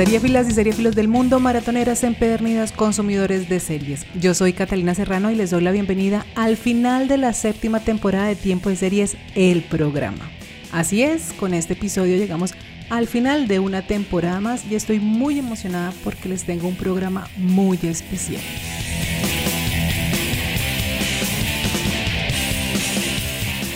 [0.00, 4.06] Seriefilas y seriefilos del mundo, maratoneras empedernidas, consumidores de series.
[4.18, 8.28] Yo soy Catalina Serrano y les doy la bienvenida al final de la séptima temporada
[8.28, 10.30] de Tiempo de Series, el programa.
[10.72, 12.54] Así es, con este episodio llegamos
[12.88, 17.28] al final de una temporada más y estoy muy emocionada porque les tengo un programa
[17.36, 18.40] muy especial.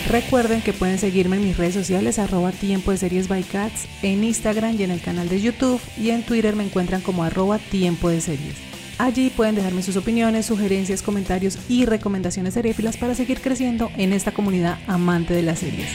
[0.09, 4.23] Recuerden que pueden seguirme en mis redes sociales arroba tiempo de series by cats, en
[4.23, 8.09] Instagram y en el canal de YouTube y en Twitter me encuentran como arroba tiempo
[8.09, 8.55] de series.
[8.99, 14.31] Allí pueden dejarme sus opiniones, sugerencias, comentarios y recomendaciones seriéfilas para seguir creciendo en esta
[14.31, 15.89] comunidad amante de las series.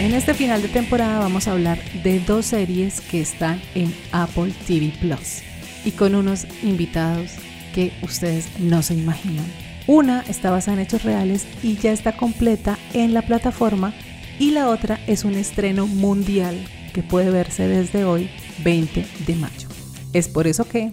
[0.00, 4.52] En este final de temporada vamos a hablar de dos series que están en Apple
[4.66, 5.42] TV Plus
[5.84, 7.36] y con unos invitados
[7.72, 9.46] que ustedes no se imaginan.
[9.86, 13.92] Una está basada en hechos reales y ya está completa en la plataforma
[14.38, 16.56] y la otra es un estreno mundial
[16.92, 18.30] que puede verse desde hoy,
[18.62, 19.68] 20 de mayo.
[20.12, 20.92] Es por eso que...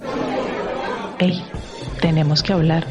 [1.19, 1.43] ¡Hey!
[2.01, 2.87] Tenemos que hablar.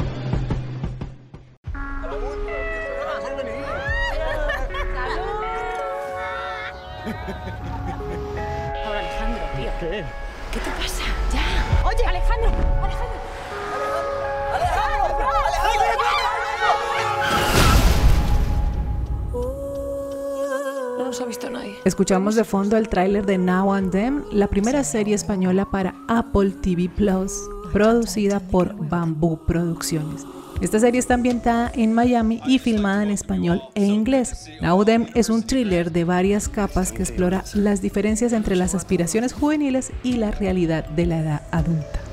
[21.84, 26.50] Escuchamos de fondo el tráiler de Now and Then, la primera serie española para Apple
[26.60, 27.32] TV Plus,
[27.72, 30.26] producida por Bamboo Producciones.
[30.60, 34.50] Esta serie está ambientada en Miami y filmada en español e inglés.
[34.60, 39.32] Now Them es un thriller de varias capas que explora las diferencias entre las aspiraciones
[39.32, 42.07] juveniles y la realidad de la edad adulta.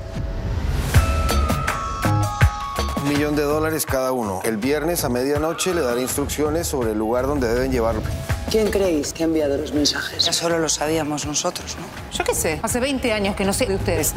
[3.16, 4.42] Millón de dólares cada uno.
[4.44, 8.02] El viernes a medianoche le daré instrucciones sobre el lugar donde deben llevarlo.
[8.50, 10.26] ¿Quién creéis que ha enviado los mensajes?
[10.26, 11.86] Ya solo lo sabíamos nosotros, ¿no?
[12.16, 14.12] Yo qué sé, hace 20 años que no sé de ustedes.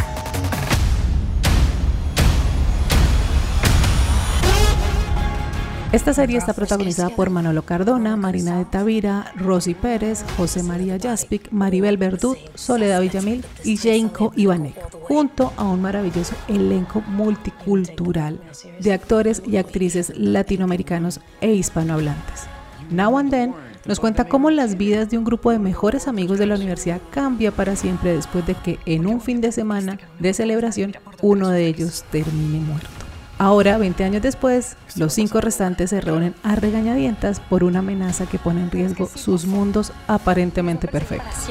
[5.91, 11.51] Esta serie está protagonizada por Manolo Cardona, Marina de Tavira, Rosy Pérez, José María Jaspic,
[11.51, 14.75] Maribel Verdut, Soledad Villamil y Jainko Ivanek,
[15.07, 18.39] junto a un maravilloso elenco multicultural
[18.79, 22.43] de actores y actrices latinoamericanos e hispanohablantes.
[22.91, 23.55] Now and Then
[23.87, 27.51] nos cuenta cómo las vidas de un grupo de mejores amigos de la universidad cambia
[27.51, 32.05] para siempre después de que en un fin de semana de celebración uno de ellos
[32.11, 32.98] termine muerto.
[33.41, 38.37] Ahora, 20 años después, los cinco restantes se reúnen a regañadientas por una amenaza que
[38.37, 41.47] pone en riesgo sus mundos aparentemente perfectos.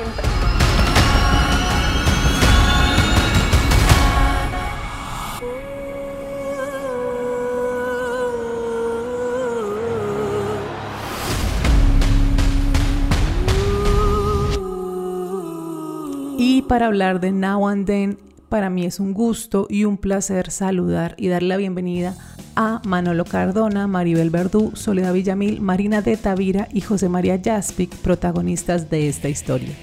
[16.37, 20.51] Y para hablar de Now and Then, para mí es un gusto y un placer
[20.51, 22.15] saludar y dar la bienvenida
[22.57, 28.91] a Manolo Cardona, Maribel Verdú, Soledad Villamil, Marina de Tavira y José María Jaspic, protagonistas
[28.91, 29.75] de esta historia.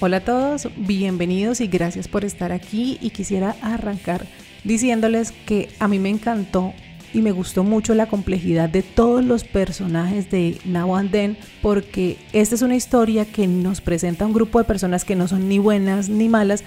[0.00, 4.26] Hola a todos, bienvenidos y gracias por estar aquí y quisiera arrancar
[4.64, 6.74] diciéndoles que a mí me encantó
[7.14, 12.54] y me gustó mucho la complejidad de todos los personajes de Now and porque esta
[12.54, 16.08] es una historia que nos presenta un grupo de personas que no son ni buenas
[16.08, 16.64] ni malas,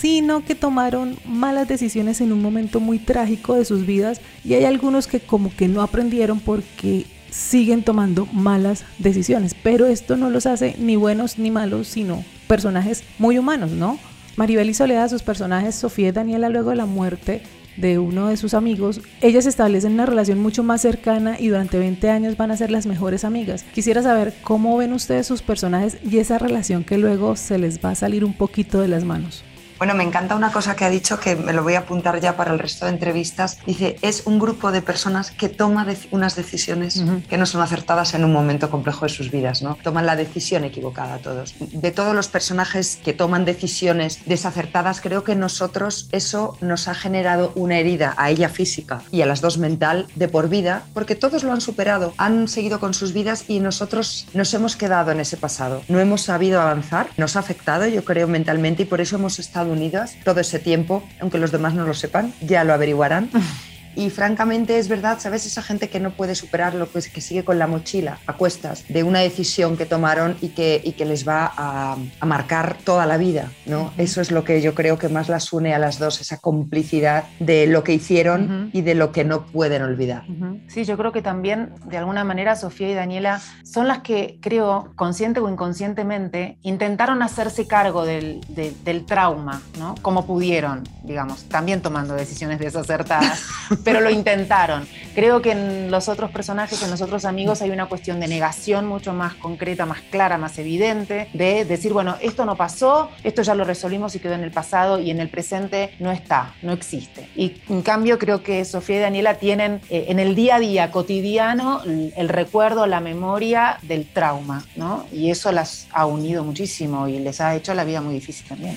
[0.00, 4.64] sino que tomaron malas decisiones en un momento muy trágico de sus vidas y hay
[4.64, 10.46] algunos que como que no aprendieron porque siguen tomando malas decisiones, pero esto no los
[10.46, 13.98] hace ni buenos ni malos, sino personajes muy humanos, ¿no?
[14.36, 17.42] Maribel y Soledad, sus personajes, Sofía y Daniela, luego de la muerte
[17.76, 22.10] de uno de sus amigos, ellas establecen una relación mucho más cercana y durante 20
[22.10, 23.64] años van a ser las mejores amigas.
[23.74, 27.90] Quisiera saber cómo ven ustedes sus personajes y esa relación que luego se les va
[27.90, 29.44] a salir un poquito de las manos.
[29.78, 32.34] Bueno, me encanta una cosa que ha dicho que me lo voy a apuntar ya
[32.34, 33.58] para el resto de entrevistas.
[33.66, 38.14] Dice, es un grupo de personas que toma de unas decisiones que no son acertadas
[38.14, 39.76] en un momento complejo de sus vidas, ¿no?
[39.82, 41.54] Toman la decisión equivocada todos.
[41.60, 47.52] De todos los personajes que toman decisiones desacertadas, creo que nosotros eso nos ha generado
[47.54, 51.44] una herida a ella física y a las dos mental de por vida, porque todos
[51.44, 55.36] lo han superado, han seguido con sus vidas y nosotros nos hemos quedado en ese
[55.36, 55.82] pasado.
[55.88, 59.65] No hemos sabido avanzar, nos ha afectado, yo creo, mentalmente y por eso hemos estado
[59.70, 63.30] unidas todo ese tiempo, aunque los demás no lo sepan, ya lo averiguarán.
[63.96, 65.46] Y francamente es verdad, ¿sabes?
[65.46, 68.84] Esa gente que no puede superar lo que, que sigue con la mochila a cuestas
[68.88, 73.06] de una decisión que tomaron y que, y que les va a, a marcar toda
[73.06, 73.92] la vida, ¿no?
[73.96, 77.24] Eso es lo que yo creo que más las une a las dos, esa complicidad
[77.40, 80.24] de lo que hicieron y de lo que no pueden olvidar.
[80.68, 84.92] Sí, yo creo que también, de alguna manera, Sofía y Daniela son las que, creo,
[84.96, 89.94] consciente o inconscientemente, intentaron hacerse cargo del, de, del trauma, ¿no?
[90.02, 93.42] Como pudieron, digamos, también tomando decisiones desacertadas.
[93.86, 94.84] pero lo intentaron.
[95.14, 98.84] Creo que en los otros personajes, en los otros amigos, hay una cuestión de negación
[98.84, 103.54] mucho más concreta, más clara, más evidente, de decir, bueno, esto no pasó, esto ya
[103.54, 107.28] lo resolvimos y quedó en el pasado y en el presente no está, no existe.
[107.36, 110.90] Y en cambio creo que Sofía y Daniela tienen eh, en el día a día
[110.90, 115.06] cotidiano el, el recuerdo, la memoria del trauma, ¿no?
[115.12, 118.76] Y eso las ha unido muchísimo y les ha hecho la vida muy difícil también.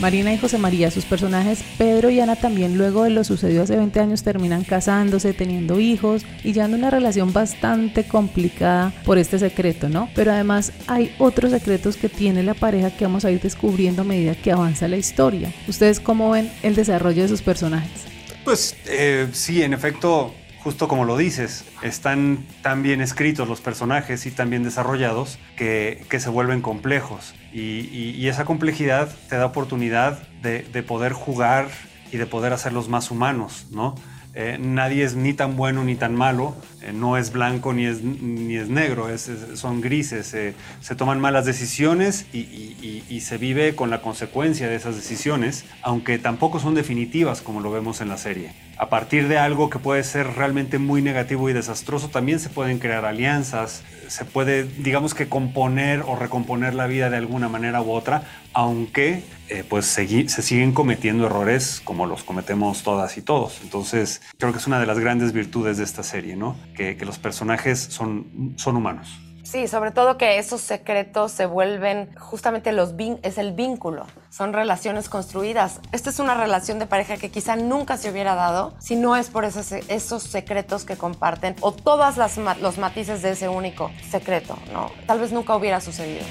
[0.00, 3.76] Marina y José María, sus personajes Pedro y Ana también luego de lo sucedido hace
[3.76, 9.90] 20 años terminan casándose, teniendo hijos y llevando una relación bastante complicada por este secreto,
[9.90, 10.08] ¿no?
[10.14, 14.04] Pero además hay otros secretos que tiene la pareja que vamos a ir descubriendo a
[14.06, 15.52] medida que avanza la historia.
[15.68, 18.06] ¿Ustedes cómo ven el desarrollo de sus personajes?
[18.44, 24.24] Pues eh, sí, en efecto, justo como lo dices, están tan bien escritos los personajes
[24.24, 27.34] y tan bien desarrollados que, que se vuelven complejos.
[27.52, 31.68] Y, esa complejidad te da oportunidad de, de, poder jugar
[32.12, 33.96] y de poder hacerlos más humanos, ¿no?
[34.34, 38.02] Eh, nadie es ni tan bueno ni tan malo, eh, no es blanco ni es,
[38.02, 39.08] ni es negro,
[39.54, 45.66] son grises, se toman malas decisiones y, se vive con la consecuencia de esas decisiones,
[45.82, 48.52] aunque tampoco son definitivas como lo vemos en la serie.
[48.78, 52.78] A partir de algo que puede ser realmente muy negativo y desastroso, también se pueden
[52.78, 57.90] crear alianzas, se puede, digamos que componer o recomponer la vida de alguna manera u
[57.90, 58.22] otra,
[58.54, 63.60] aunque eh, pues se, se, siguen cometiendo errores como los cometemos todas y todos.
[63.62, 66.56] Entonces, creo que es una de las grandes virtudes de esta serie, ¿no?
[66.80, 69.20] Que, que los personajes son, son humanos.
[69.42, 75.10] Sí, sobre todo que esos secretos se vuelven justamente los es el vínculo, son relaciones
[75.10, 75.80] construidas.
[75.92, 79.28] Esta es una relación de pareja que quizá nunca se hubiera dado si no es
[79.28, 84.90] por esos, esos secretos que comparten o todos los matices de ese único secreto, ¿no?
[85.06, 86.24] Tal vez nunca hubiera sucedido.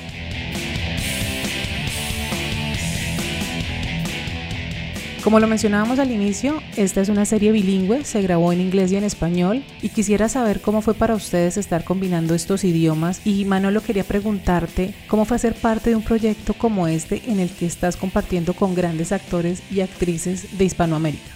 [5.24, 8.96] Como lo mencionábamos al inicio, esta es una serie bilingüe, se grabó en inglés y
[8.96, 13.82] en español y quisiera saber cómo fue para ustedes estar combinando estos idiomas y Manolo
[13.82, 17.98] quería preguntarte cómo fue ser parte de un proyecto como este en el que estás
[17.98, 21.32] compartiendo con grandes actores y actrices de Hispanoamérica.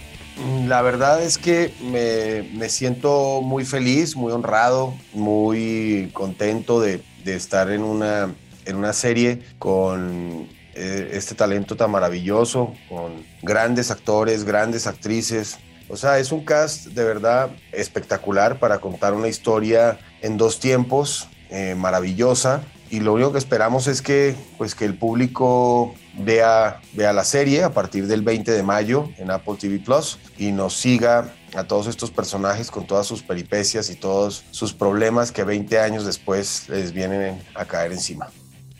[0.66, 7.36] La verdad es que me, me siento muy feliz, muy honrado, muy contento de, de
[7.36, 8.34] estar en una,
[8.64, 15.58] en una serie con este talento tan maravilloso, con grandes actores, grandes actrices.
[15.88, 21.28] O sea, es un cast de verdad espectacular para contar una historia en dos tiempos,
[21.50, 22.62] eh, maravillosa.
[22.90, 27.64] Y lo único que esperamos es que, pues, que el público vea, vea la serie
[27.64, 31.86] a partir del 20 de mayo en Apple TV Plus y nos siga a todos
[31.86, 36.92] estos personajes con todas sus peripecias y todos sus problemas que 20 años después les
[36.92, 38.28] vienen a caer encima.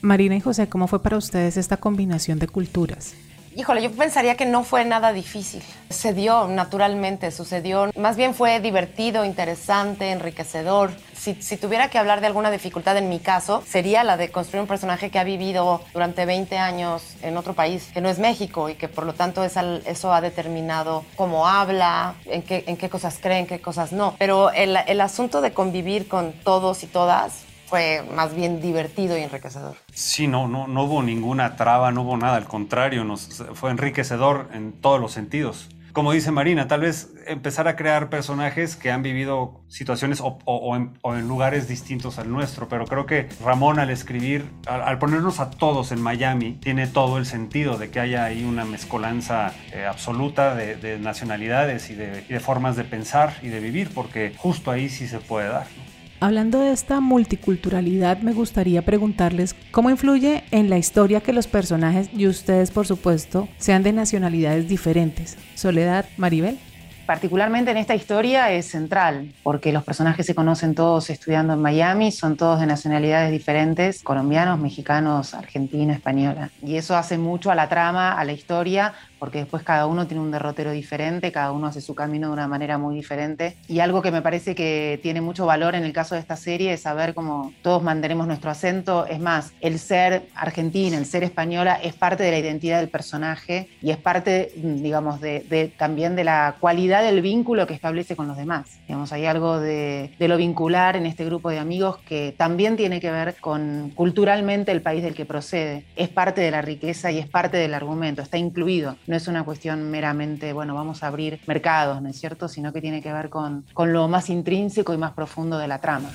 [0.04, 3.14] Marina y José, ¿cómo fue para ustedes esta combinación de culturas?
[3.56, 5.62] Híjole, yo pensaría que no fue nada difícil.
[5.88, 7.90] Se dio naturalmente, sucedió.
[7.96, 10.90] Más bien fue divertido, interesante, enriquecedor.
[11.14, 14.60] Si, si, tuviera que hablar de alguna dificultad en mi caso, sería la de construir
[14.60, 18.68] un personaje que ha vivido durante 20 años en otro país, que no es México,
[18.68, 23.18] y que por lo tanto eso ha determinado cómo habla, en qué, en qué cosas
[23.22, 24.16] cree, en qué cosas no.
[24.18, 29.22] Pero el, el asunto de convivir con todos y todas fue más bien divertido y
[29.22, 29.76] enriquecedor.
[29.92, 34.48] Sí, no, no, no hubo ninguna traba, no hubo nada, al contrario, nos, fue enriquecedor
[34.52, 35.68] en todos los sentidos.
[35.94, 40.74] Como dice Marina, tal vez empezar a crear personajes que han vivido situaciones o, o,
[40.74, 44.98] en, o en, lugares distintos al nuestro, pero creo que Ramón al escribir, al, al,
[44.98, 49.52] ponernos a todos en Miami, tiene todo el sentido de que haya ahí una mezcolanza
[49.72, 53.94] eh, absoluta de, de, nacionalidades y de, y de, formas de pensar y de vivir,
[53.94, 55.68] porque justo ahí sí se puede dar.
[55.76, 55.83] ¿no?
[56.24, 62.08] Hablando de esta multiculturalidad, me gustaría preguntarles cómo influye en la historia que los personajes
[62.14, 65.36] y ustedes, por supuesto, sean de nacionalidades diferentes.
[65.54, 66.58] Soledad, Maribel.
[67.04, 72.10] Particularmente en esta historia es central, porque los personajes se conocen todos estudiando en Miami,
[72.10, 76.48] son todos de nacionalidades diferentes, colombianos, mexicanos, argentina, española.
[76.62, 80.22] Y eso hace mucho a la trama, a la historia, porque después cada uno tiene
[80.22, 83.56] un derrotero diferente, cada uno hace su camino de una manera muy diferente.
[83.68, 86.74] Y algo que me parece que tiene mucho valor en el caso de esta serie
[86.74, 89.06] es saber cómo todos mantenemos nuestro acento.
[89.06, 93.70] Es más, el ser argentina, el ser española es parte de la identidad del personaje
[93.80, 98.36] y es parte, digamos, de, también de la cualidad del vínculo que establece con los
[98.36, 98.78] demás.
[98.86, 103.00] Digamos, hay algo de, de lo vincular en este grupo de amigos que también tiene
[103.00, 105.86] que ver con culturalmente el país del que procede.
[105.96, 108.98] Es parte de la riqueza y es parte del argumento, está incluido.
[109.06, 112.48] No es una cuestión meramente, bueno, vamos a abrir mercados, ¿no es cierto?
[112.48, 115.80] Sino que tiene que ver con, con lo más intrínseco y más profundo de la
[115.80, 116.10] trama.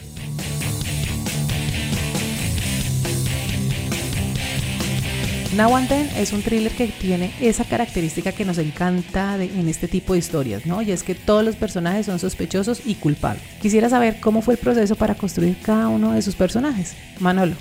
[5.59, 10.19] Then es un thriller que tiene esa característica que nos encanta en este tipo de
[10.19, 10.81] historias, ¿no?
[10.81, 13.43] Y es que todos los personajes son sospechosos y culpables.
[13.61, 16.95] Quisiera saber cómo fue el proceso para construir cada uno de sus personajes.
[17.19, 17.55] Manolo.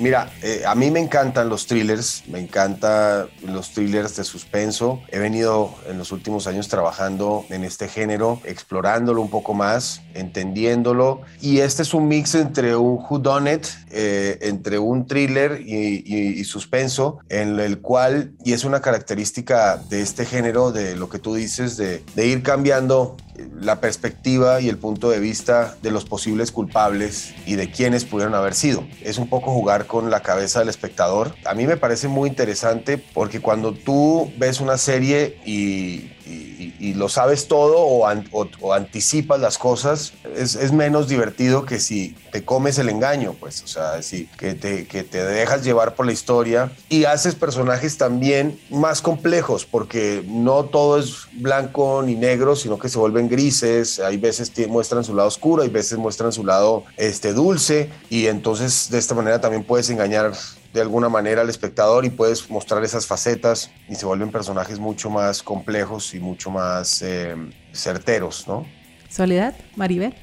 [0.00, 5.02] Mira, eh, a mí me encantan los thrillers, me encantan los thrillers de suspenso.
[5.08, 11.20] He venido en los últimos años trabajando en este género, explorándolo un poco más, entendiéndolo.
[11.42, 17.60] Y este es un mix entre un whodunit, eh, entre un thriller y, suspenso, en
[17.60, 22.02] el cual, y es una característica de este género, de lo que tú dices, de,
[22.14, 23.18] de ir cambiando
[23.60, 28.34] la perspectiva y el punto de vista de los posibles culpables y de quienes pudieron
[28.34, 28.86] haber sido.
[29.02, 31.34] Es un poco jugar con la cabeza del espectador.
[31.44, 37.08] A mí me parece muy interesante porque cuando tú ves una serie y y, lo
[37.08, 43.34] sabes todo o, anticipas las cosas, es, menos divertido que si te comes el engaño,
[43.38, 47.34] pues, o sea, si, que, te, que te dejas llevar por la historia y haces
[47.34, 53.28] personajes también más complejos, porque no todo es blanco ni negro, sino que se vuelven
[53.28, 58.26] grises, hay veces muestran su lado oscuro, hay veces muestran su lado este, dulce, y
[58.26, 60.32] entonces de esta manera también puedes engañar
[60.72, 65.10] de alguna manera al espectador y puedes mostrar esas facetas y se vuelven personajes mucho
[65.10, 67.34] más complejos y mucho más eh,
[67.72, 68.66] certeros, ¿no?
[69.08, 70.14] Soledad, Maribel.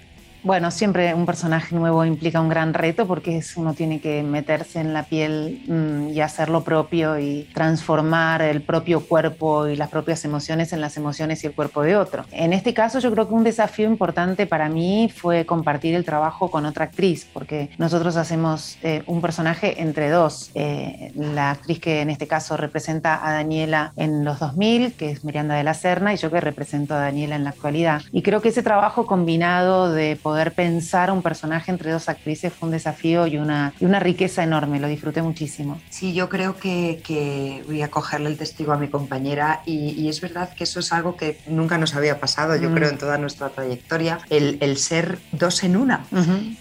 [0.48, 4.94] Bueno, siempre un personaje nuevo implica un gran reto porque uno tiene que meterse en
[4.94, 10.24] la piel mm, y hacer lo propio y transformar el propio cuerpo y las propias
[10.24, 12.24] emociones en las emociones y el cuerpo de otro.
[12.32, 16.50] En este caso yo creo que un desafío importante para mí fue compartir el trabajo
[16.50, 20.52] con otra actriz porque nosotros hacemos eh, un personaje entre dos.
[20.56, 25.26] Eh, la actriz que en este caso representa a Daniela en los 2000, que es
[25.26, 28.02] Miranda de la Serna, y yo que represento a Daniela en la actualidad.
[28.14, 32.54] Y creo que ese trabajo combinado de poder poder pensar un personaje entre dos actrices
[32.54, 35.82] fue un desafío y una, y una riqueza enorme, lo disfruté muchísimo.
[35.90, 40.22] Sí, yo creo que, que voy a cogerle el testigo a mi compañera y, es
[40.22, 42.94] verdad que eso es algo que nunca nos había pasado, yo creo, mm.
[42.94, 46.06] en toda nuestra trayectoria, el, el ser dos en una.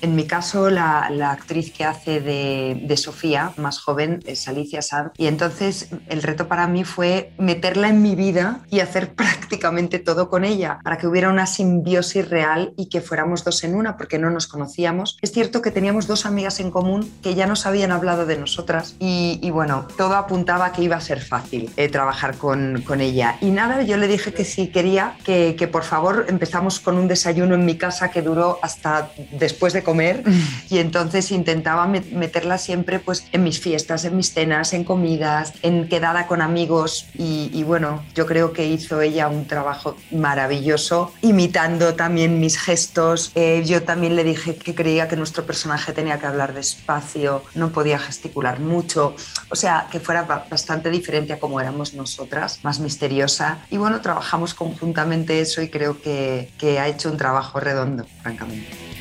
[0.00, 4.80] En mi caso, la, la, actriz que hace de, de Sofía, más joven, es Alicia
[4.80, 9.98] Sanz, y entonces el reto para mí fue meterla en mi vida y hacer prácticamente
[9.98, 13.96] todo con ella, para que hubiera una simbiosis real y que fuéramos dos en una
[13.96, 15.18] porque no nos conocíamos.
[15.22, 18.94] Es cierto que teníamos dos amigas en común que ya nos habían hablado de nosotras
[18.98, 23.36] y, bueno, todo apuntaba que iba a ser fácil eh, trabajar con, con, ella.
[23.40, 27.08] Y nada, yo le dije que si quería que, que, por favor empezamos con un
[27.08, 30.22] desayuno en mi casa que duró hasta después de comer
[30.70, 35.88] y entonces intentaba meterla siempre pues en mis fiestas, en mis cenas, en comidas, en
[35.88, 41.94] quedada con amigos y, y bueno, yo creo que hizo ella un trabajo maravilloso imitando
[41.94, 43.32] también mis gestos.
[43.34, 47.70] Eh, yo también le dije que creía que nuestro personaje tenía que hablar despacio, no
[47.70, 49.14] podía gesticular mucho,
[49.50, 53.58] o sea, que fuera bastante diferente a como éramos nosotras, más misteriosa.
[53.70, 58.95] Y bueno, trabajamos conjuntamente eso y creo que, que ha hecho un trabajo redondo, francamente.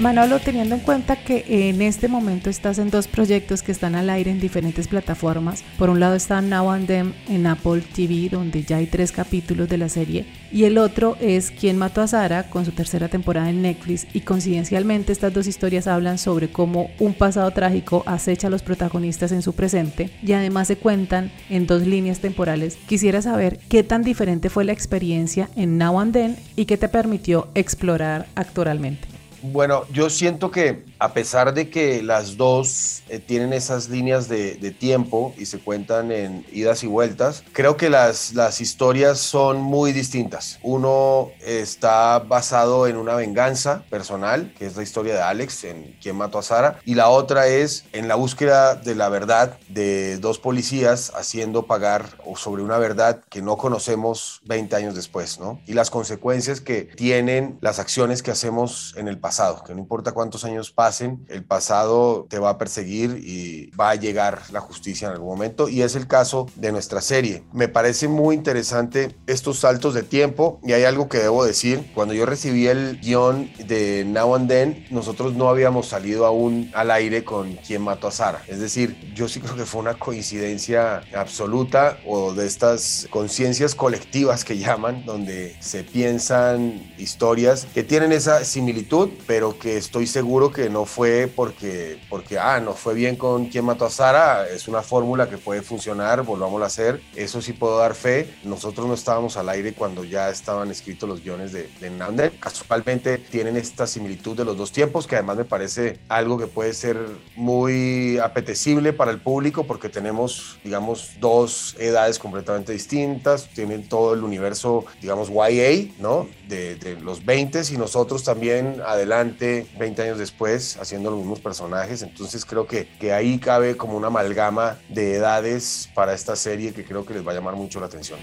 [0.00, 4.10] Manolo, teniendo en cuenta que en este momento estás en dos proyectos que están al
[4.10, 8.62] aire en diferentes plataformas, por un lado está Now and Them en Apple TV, donde
[8.62, 12.48] ya hay tres capítulos de la serie, y el otro es Quién mató a Sara,
[12.48, 17.12] con su tercera temporada en Netflix, y coincidencialmente estas dos historias hablan sobre cómo un
[17.12, 21.84] pasado trágico acecha a los protagonistas en su presente, y además se cuentan en dos
[21.84, 22.78] líneas temporales.
[22.86, 26.88] Quisiera saber qué tan diferente fue la experiencia en Now and Then y qué te
[26.88, 29.17] permitió explorar actoralmente.
[29.42, 34.68] Bueno, yo siento que a pesar de que las dos eh, tienen esas líneas de,
[34.78, 39.92] tiempo y se cuentan en idas y vueltas, creo que las, las historias son muy
[39.92, 40.58] distintas.
[40.62, 46.16] Uno está basado en una venganza personal, que es la historia de Alex, en quien
[46.16, 50.38] mató a Sara, y la otra es en la búsqueda de la verdad de dos
[50.38, 55.60] policías haciendo pagar sobre una verdad que no conocemos 20 años después, ¿no?
[55.66, 60.12] Y las consecuencias que tienen las acciones que hacemos en el pasado, que no importa
[60.12, 60.87] cuántos años pasen,
[61.28, 65.68] el pasado te va a perseguir y va a llegar la justicia en algún momento
[65.68, 67.44] y es el caso de nuestra serie.
[67.52, 71.90] Me parece muy interesante estos saltos de tiempo y hay algo que debo decir.
[71.94, 76.90] Cuando yo recibí el guion de Now and Then, nosotros no habíamos salido aún al
[76.90, 78.42] aire con quien mató a Sara.
[78.46, 84.44] Es decir, yo sí creo que fue una coincidencia absoluta o de estas conciencias colectivas
[84.44, 90.70] que llaman, donde se piensan historias que tienen esa similitud, pero que estoy seguro que
[90.70, 94.82] no fue porque, porque ah, no fue bien con quien mató a Sara, es una
[94.82, 98.34] fórmula que puede funcionar, volvamos a hacer, eso sí puedo dar fe.
[98.44, 102.32] Nosotros no estábamos al aire cuando ya estaban escritos los guiones de, de Nander.
[102.38, 106.74] Casualmente tienen esta similitud de los dos tiempos, que además me parece algo que puede
[106.74, 106.98] ser
[107.36, 114.22] muy apetecible para el público porque tenemos, digamos, dos edades completamente distintas, tienen todo el
[114.22, 116.28] universo, digamos, YA, ¿no?
[116.48, 122.02] De, los 20 y nosotros también adelante, 20 años después, haciendo los mismos personajes.
[122.02, 126.84] Entonces creo que, que ahí cabe como una amalgama de edades para esta serie que
[126.84, 128.18] creo que les va a llamar mucho la atención.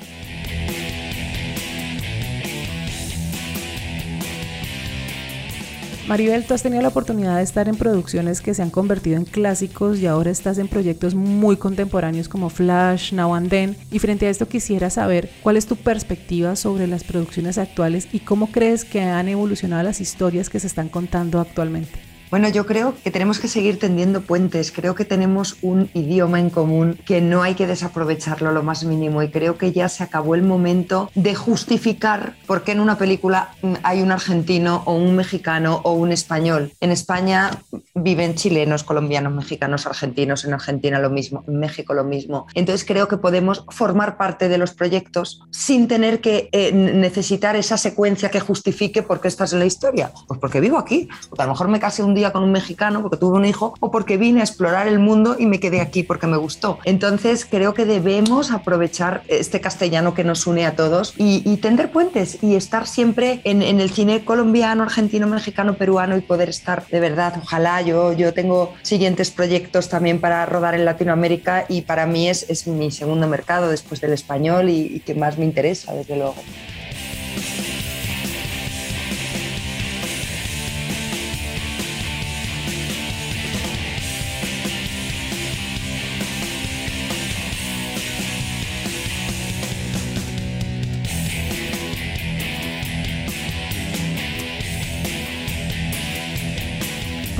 [6.08, 9.26] Maribel, tú has tenido la oportunidad de estar en producciones que se han convertido en
[9.26, 13.76] clásicos y ahora estás en proyectos muy contemporáneos como Flash, Now and Then.
[13.90, 18.20] Y frente a esto quisiera saber cuál es tu perspectiva sobre las producciones actuales y
[18.20, 22.15] cómo crees que han evolucionado las historias que se están contando actualmente.
[22.36, 24.74] Bueno, yo creo que tenemos que seguir tendiendo puentes.
[24.74, 29.24] Creo que tenemos un idioma en común que no hay que desaprovecharlo lo más mínimo
[29.24, 33.51] y creo que ya se acabó el momento de justificar por qué en una película
[33.84, 36.74] hay un argentino o un mexicano o un español.
[36.82, 37.51] En España
[37.94, 42.48] viven chilenos, colombianos, mexicanos, argentinos, en Argentina lo mismo, en México lo mismo.
[42.54, 47.77] Entonces creo que podemos formar parte de los proyectos sin tener que eh, necesitar esa
[47.77, 50.12] secuencia que justifique por qué estás en la historia.
[50.27, 53.01] Pues porque vivo aquí, porque a lo mejor me casé un día con un mexicano
[53.01, 56.03] porque tuve un hijo o porque vine a explorar el mundo y me quedé aquí
[56.03, 56.79] porque me gustó.
[56.86, 62.44] Entonces creo que debemos aprovechar este castellano que nos une a todos y, tender puentes
[62.44, 67.36] y estar siempre en, el cine colombiano, argentino, mexicano, peruano y poder estar de verdad.
[67.41, 72.48] Ojalá yo, yo tengo siguientes proyectos también para rodar en Latinoamérica y para mí es,
[72.50, 76.35] es mi segundo mercado después del español y que más me interesa, desde luego.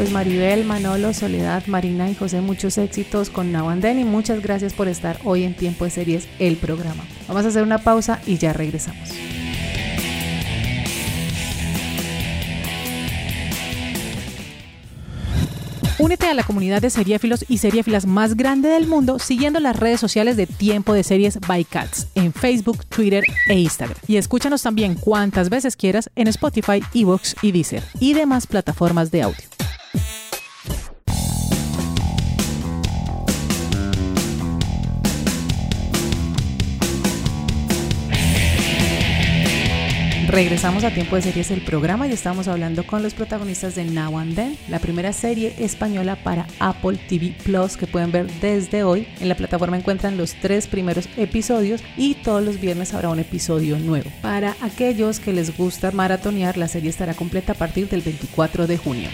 [0.06, 4.40] Pues Maribel, Manolo, Soledad, Marina y José, muchos éxitos con Now and Then y muchas
[4.40, 7.04] gracias por estar hoy en Tiempo de Series, el programa.
[7.28, 9.10] Vamos a hacer una pausa y ya regresamos.
[15.98, 20.00] Únete a la comunidad de seriéfilos y seriéfilas más grande del mundo siguiendo las redes
[20.00, 23.98] sociales de Tiempo de Series by Cats en Facebook, Twitter e Instagram.
[24.06, 29.24] Y escúchanos también cuantas veces quieras en Spotify, Evox y Deezer y demás plataformas de
[29.24, 29.55] audio.
[40.36, 44.18] Regresamos a Tiempo de Series, el programa, y estamos hablando con los protagonistas de Now
[44.18, 49.08] and Then, la primera serie española para Apple TV Plus que pueden ver desde hoy.
[49.22, 53.80] En la plataforma encuentran los tres primeros episodios y todos los viernes habrá un episodio
[53.80, 54.12] nuevo.
[54.22, 58.78] Para aquellos que les gusta maratonear, la serie estará completa a partir del 24 de
[58.78, 59.10] junio.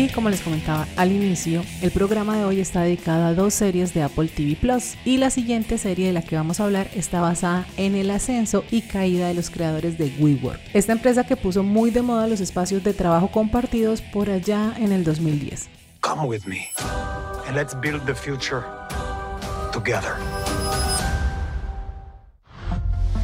[0.00, 3.92] Y como les comentaba al inicio, el programa de hoy está dedicado a dos series
[3.92, 7.20] de Apple TV Plus y la siguiente serie de la que vamos a hablar está
[7.20, 11.62] basada en el ascenso y caída de los creadores de WeWork, esta empresa que puso
[11.62, 15.68] muy de moda los espacios de trabajo compartidos por allá en el 2010.
[16.00, 16.70] Come with me
[17.46, 18.64] and let's build the future
[19.70, 20.16] together.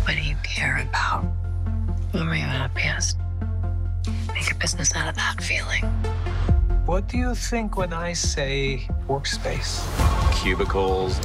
[0.05, 1.25] What do you care about?
[2.13, 3.17] When were you happiest?
[4.35, 5.83] Make a business out of that feeling.
[6.87, 9.81] What do you think when I say workspace?
[10.41, 11.19] Cubicles,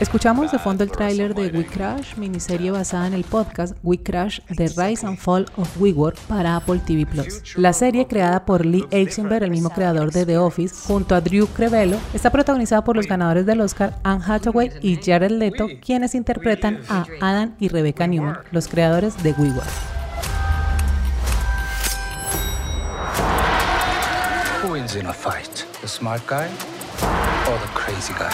[0.00, 4.40] Escuchamos de fondo el tráiler de We Crash, miniserie basada en el podcast We Crash
[4.54, 7.56] The Rise and Fall of WeWork para Apple TV Plus.
[7.56, 11.46] La serie, creada por Lee Eisenberg, el mismo creador de The Office, junto a Drew
[11.46, 16.80] Crevello, está protagonizada por los ganadores del Oscar Anne Hathaway y Jared Leto, quienes interpretan
[16.88, 20.03] a Adam y Rebecca Newman, los creadores de WeWork.
[24.64, 25.66] Who wins in a fight?
[25.82, 28.32] The smart guy or the crazy guy?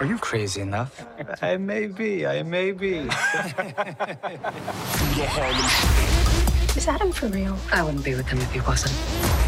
[0.00, 1.04] Are you crazy enough?
[1.42, 3.06] I may be, I may be.
[6.76, 7.56] Is Adam for real?
[7.72, 8.94] I wouldn't be with him if he wasn't.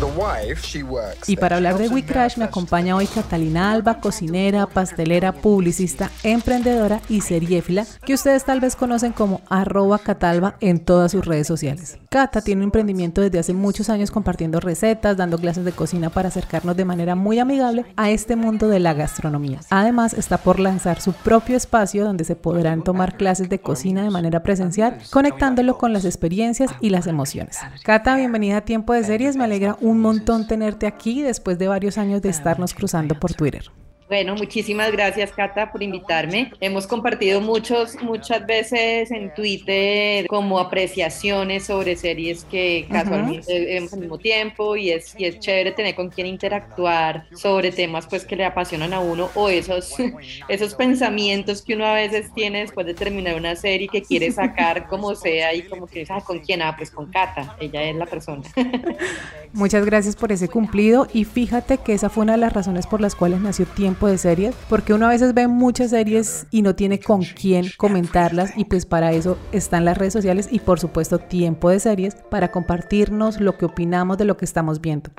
[0.00, 1.28] The wife, she works.
[1.28, 7.00] Y para hablar de We Crash me acompaña hoy Catalina Alba, cocinera, pastelera, publicista, emprendedora
[7.08, 11.98] y seriéfila, que ustedes tal vez conocen como arroba catalba en todas sus redes sociales.
[12.08, 16.28] Cata tiene un emprendimiento desde hace muchos años compartiendo recetas, dando clases de cocina para
[16.28, 19.60] acercarnos de manera muy amigable a este mundo de la gastronomía.
[19.70, 24.10] Además, está por lanzar su propio espacio donde se podrán tomar clases de cocina de
[24.10, 27.58] manera presencial, conectándolo con las experiencias y las emociones.
[27.84, 31.98] Cata, bienvenida a Tiempo de Series, me alegra un montón tenerte aquí después de varios
[31.98, 33.70] años de estarnos cruzando por Twitter.
[34.12, 36.52] Bueno, muchísimas gracias Cata por invitarme.
[36.60, 44.00] Hemos compartido muchos, muchas veces en Twitter como apreciaciones sobre series que casualmente vemos al
[44.00, 48.36] mismo tiempo y es, y es chévere tener con quien interactuar sobre temas pues que
[48.36, 49.94] le apasionan a uno o esos,
[50.48, 54.88] esos pensamientos que uno a veces tiene después de terminar una serie que quiere sacar
[54.88, 56.60] como sea y como que, ah, ¿con quién?
[56.60, 58.42] Ah, pues con Cata, ella es la persona.
[59.54, 63.00] Muchas gracias por ese cumplido y fíjate que esa fue una de las razones por
[63.00, 66.74] las cuales nació Tiempo de series, porque uno a veces ve muchas series y no
[66.74, 71.18] tiene con quién comentarlas y pues para eso están las redes sociales y por supuesto
[71.18, 75.10] tiempo de series para compartirnos lo que opinamos de lo que estamos viendo.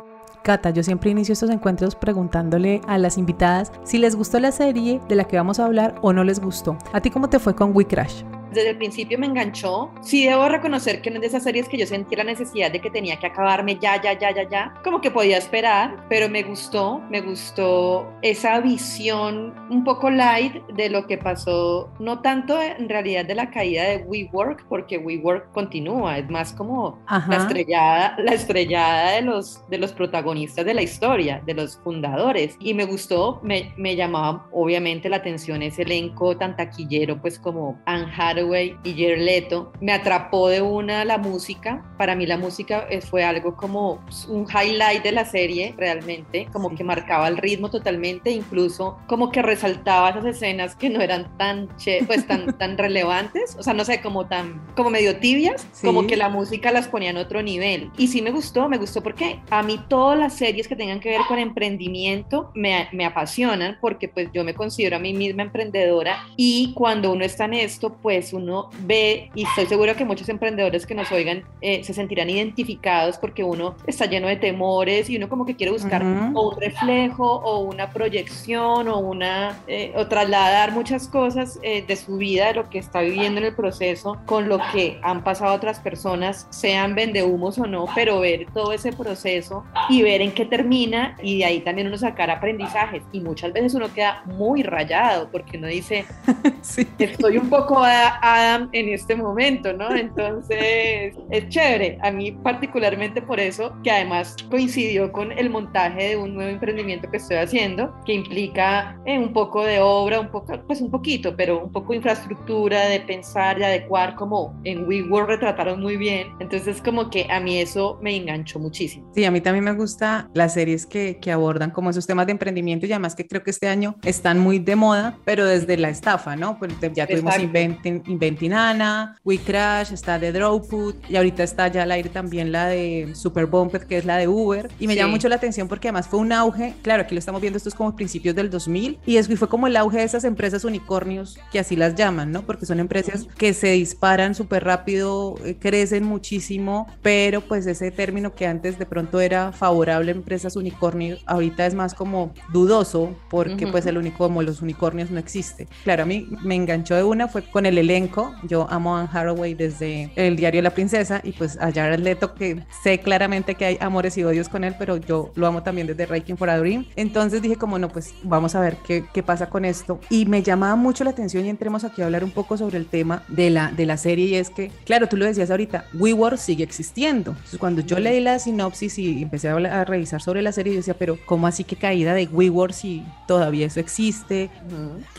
[0.44, 5.00] Cata, yo siempre inicio estos encuentros preguntándole a las invitadas si les gustó la serie
[5.08, 6.78] de la que vamos a hablar o no les gustó.
[6.92, 8.24] ¿A ti cómo te fue con We Crash?
[8.54, 9.92] Desde el principio me enganchó.
[10.02, 12.80] Sí debo reconocer que no es de esas series que yo sentí la necesidad de
[12.80, 16.44] que tenía que acabarme ya, ya, ya, ya, ya, como que podía esperar, pero me
[16.44, 22.90] gustó, me gustó esa visión un poco light de lo que pasó, no tanto en
[22.90, 28.34] realidad de la caída de WeWork, porque WeWork continúa, es más como la estrellada, la
[28.34, 32.56] estrellada de los, de los protagonistas de la historia, de los fundadores.
[32.60, 37.80] Y me gustó, me, me llamaba obviamente la atención ese elenco tan taquillero, pues como
[37.86, 38.43] Anne Hathaway,
[38.84, 39.72] y Gerleto.
[39.80, 41.84] Me atrapó de una la música.
[41.98, 46.76] Para mí la música eh, fue algo como un highlight de la serie realmente, como
[46.76, 51.70] que marcaba el ritmo totalmente, incluso como que resaltaba esas escenas que no eran tan
[52.08, 56.18] pues tan tan relevantes, o sea, no sé, como tan como medio tibias, como que
[56.18, 57.92] la música las ponía en otro nivel.
[57.98, 61.10] Y sí me gustó, me gustó porque a mí todas las series que tengan que
[61.10, 66.24] ver con emprendimiento me, me apasionan porque pues yo me considero a mí misma emprendedora
[66.36, 70.86] y cuando uno está en esto, pues uno ve, y estoy seguro que muchos emprendedores
[70.86, 75.30] que nos oigan eh, se sentirán identificados porque uno está lleno de temores y uno
[75.30, 80.72] como que quiere buscar o un reflejo o una proyección o una eh, o trasladar
[80.72, 84.50] muchas cosas eh, de su vida, de lo que está viviendo en el proceso con
[84.50, 89.64] lo que han pasado otras personas, sean vendehumos o no, pero ver todo ese proceso
[89.90, 93.04] y ver en qué termina y de ahí también uno sacar aprendizajes.
[93.12, 96.06] Y muchas veces uno queda muy rayado porque uno dice,
[97.00, 99.94] estoy un poco a, Adam en este momento, ¿no?
[99.96, 101.98] Entonces, es chévere.
[102.02, 107.10] A mí particularmente por eso, que además coincidió con el montaje de un nuevo emprendimiento
[107.12, 111.36] que estoy haciendo, que implica eh, un poco de obra, un poco, pues un poquito,
[111.36, 116.28] pero un poco de infraestructura, de pensar, de adecuar, como en WeWork retrataron muy bien.
[116.40, 119.12] Entonces, como que a mí eso me enganchó muchísimo.
[119.14, 122.32] Sí, a mí también me gusta las series que, que abordan como esos temas de
[122.32, 125.90] emprendimiento y además que creo que este año están muy de moda, pero desde la
[125.90, 126.58] estafa, ¿no?
[126.58, 131.92] Pues ya tuvimos Inventing, Inventinana, We Crash, está de Drawfood y ahorita está ya al
[131.92, 134.70] aire también la de Super Bumped, que es la de Uber.
[134.80, 137.42] Y me llama mucho la atención porque además fue un auge, claro, aquí lo estamos
[137.42, 140.24] viendo, esto es como principios del 2000 y eso fue como el auge de esas
[140.24, 142.44] empresas unicornios que así las llaman, ¿no?
[142.44, 148.36] Porque son empresas que se disparan súper rápido, eh, crecen muchísimo, pero pues ese término
[148.36, 153.68] que antes de pronto era favorable a empresas unicornios, ahorita es más como dudoso porque
[153.68, 155.68] pues el único como los unicornios no existe.
[155.84, 158.34] Claro, a mí me enganchó de una fue con el elenco.
[158.44, 162.34] Yo amo a Anne Haraway desde el diario La Princesa y pues a Jared Leto
[162.34, 165.88] que sé claramente que hay amores y odios con él, pero yo lo amo también
[165.88, 166.86] desde Breaking for a Dream.
[166.96, 170.00] Entonces dije como no, pues vamos a ver qué, qué pasa con esto.
[170.10, 172.88] Y me llamaba mucho la atención y entremos aquí a hablar un poco sobre el
[172.88, 176.38] tema de la, de la serie y es que, claro, tú lo decías ahorita, WeWork
[176.38, 177.32] sigue existiendo.
[177.32, 180.78] Entonces cuando yo leí la sinopsis y empecé a, a revisar sobre la serie, yo
[180.78, 184.50] decía, pero ¿cómo así que caída de WeWork si todavía eso existe?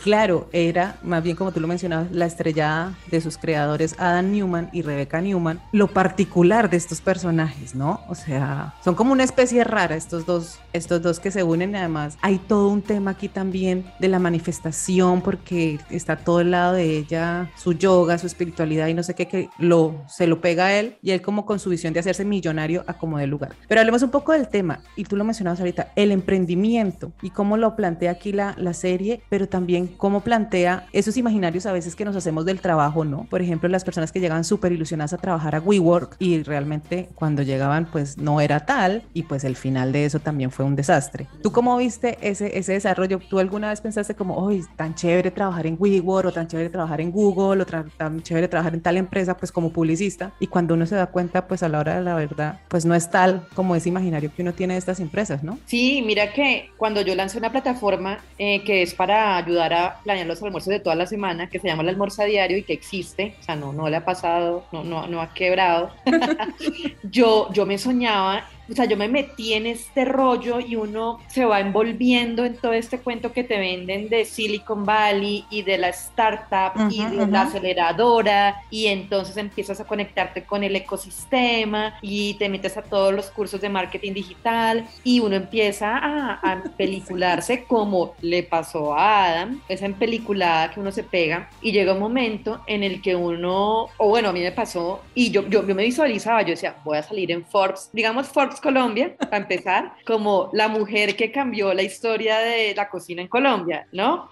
[0.03, 2.25] Claro, era más bien como tú lo mencionabas, la
[2.65, 8.01] estrellada de sus creadores Adam Newman y Rebecca Newman, lo particular de estos personajes, ¿no?
[8.09, 12.17] O sea, son como una especie rara estos dos, estos dos que se unen además
[12.21, 16.97] hay todo un tema aquí también de la manifestación porque está todo el lado de
[16.97, 20.79] ella, su yoga, su espiritualidad y no sé qué, que lo, se lo pega a
[20.79, 23.53] él y él como con su visión de hacerse millonario a como de lugar.
[23.67, 27.57] Pero hablemos un poco del tema y tú lo mencionabas ahorita, el emprendimiento y cómo
[27.57, 32.05] lo plantea aquí la, la serie, pero también cómo plantea esos imaginarios a veces que
[32.05, 33.25] nos hacemos del trabajo, ¿no?
[33.29, 37.41] Por ejemplo, las personas que llegan súper ilusionadas a trabajar a WeWork y realmente cuando
[37.41, 41.27] llegaban pues no era tal y pues el final de eso también fue un desastre.
[41.41, 43.19] ¿Tú cómo viste ese, ese desarrollo?
[43.29, 47.01] ¿Tú alguna vez pensaste como, uy, tan chévere trabajar en WeWork o tan chévere trabajar
[47.01, 50.31] en Google o tan chévere trabajar en tal empresa pues como publicista?
[50.39, 52.95] Y cuando uno se da cuenta pues a la hora de la verdad pues no
[52.95, 55.57] es tal como ese imaginario que uno tiene de estas empresas, ¿no?
[55.65, 60.27] Sí, mira que cuando yo lancé una plataforma eh, que es para ayudar a planear
[60.27, 63.35] los almuerzos de toda la semana, que se llama el almuerzo a y que existe,
[63.39, 65.91] o sea, no, no le ha pasado, no, no, no ha quebrado,
[67.03, 71.45] yo, yo me soñaba o sea, yo me metí en este rollo y uno se
[71.45, 75.89] va envolviendo en todo este cuento que te venden de Silicon Valley y de la
[75.89, 82.49] startup y de la aceleradora y entonces empiezas a conectarte con el ecosistema y te
[82.49, 88.15] metes a todos los cursos de marketing digital y uno empieza a, a pelicularse como
[88.21, 92.83] le pasó a Adam, esa peliculada que uno se pega y llega un momento en
[92.83, 96.41] el que uno, o bueno, a mí me pasó y yo, yo, yo me visualizaba,
[96.41, 101.15] yo decía, voy a salir en Forbes, digamos Forbes Colombia, para empezar, como la mujer
[101.15, 104.29] que cambió la historia de la cocina en Colombia, ¿no?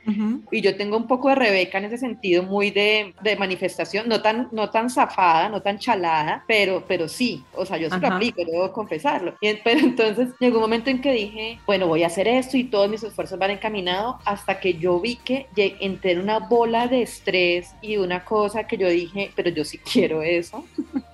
[0.51, 4.21] Y yo tengo un poco de Rebeca en ese sentido, muy de, de, manifestación, no
[4.21, 8.07] tan, no tan zafada, no tan chalada, pero, pero sí, o sea, yo se lo
[8.07, 9.35] aplico, debo confesarlo.
[9.41, 12.65] Y, pero entonces llegó un momento en que dije, bueno, voy a hacer esto y
[12.65, 17.01] todos mis esfuerzos van encaminados hasta que yo vi que entré en una bola de
[17.01, 20.65] estrés y una cosa que yo dije, pero yo sí quiero eso.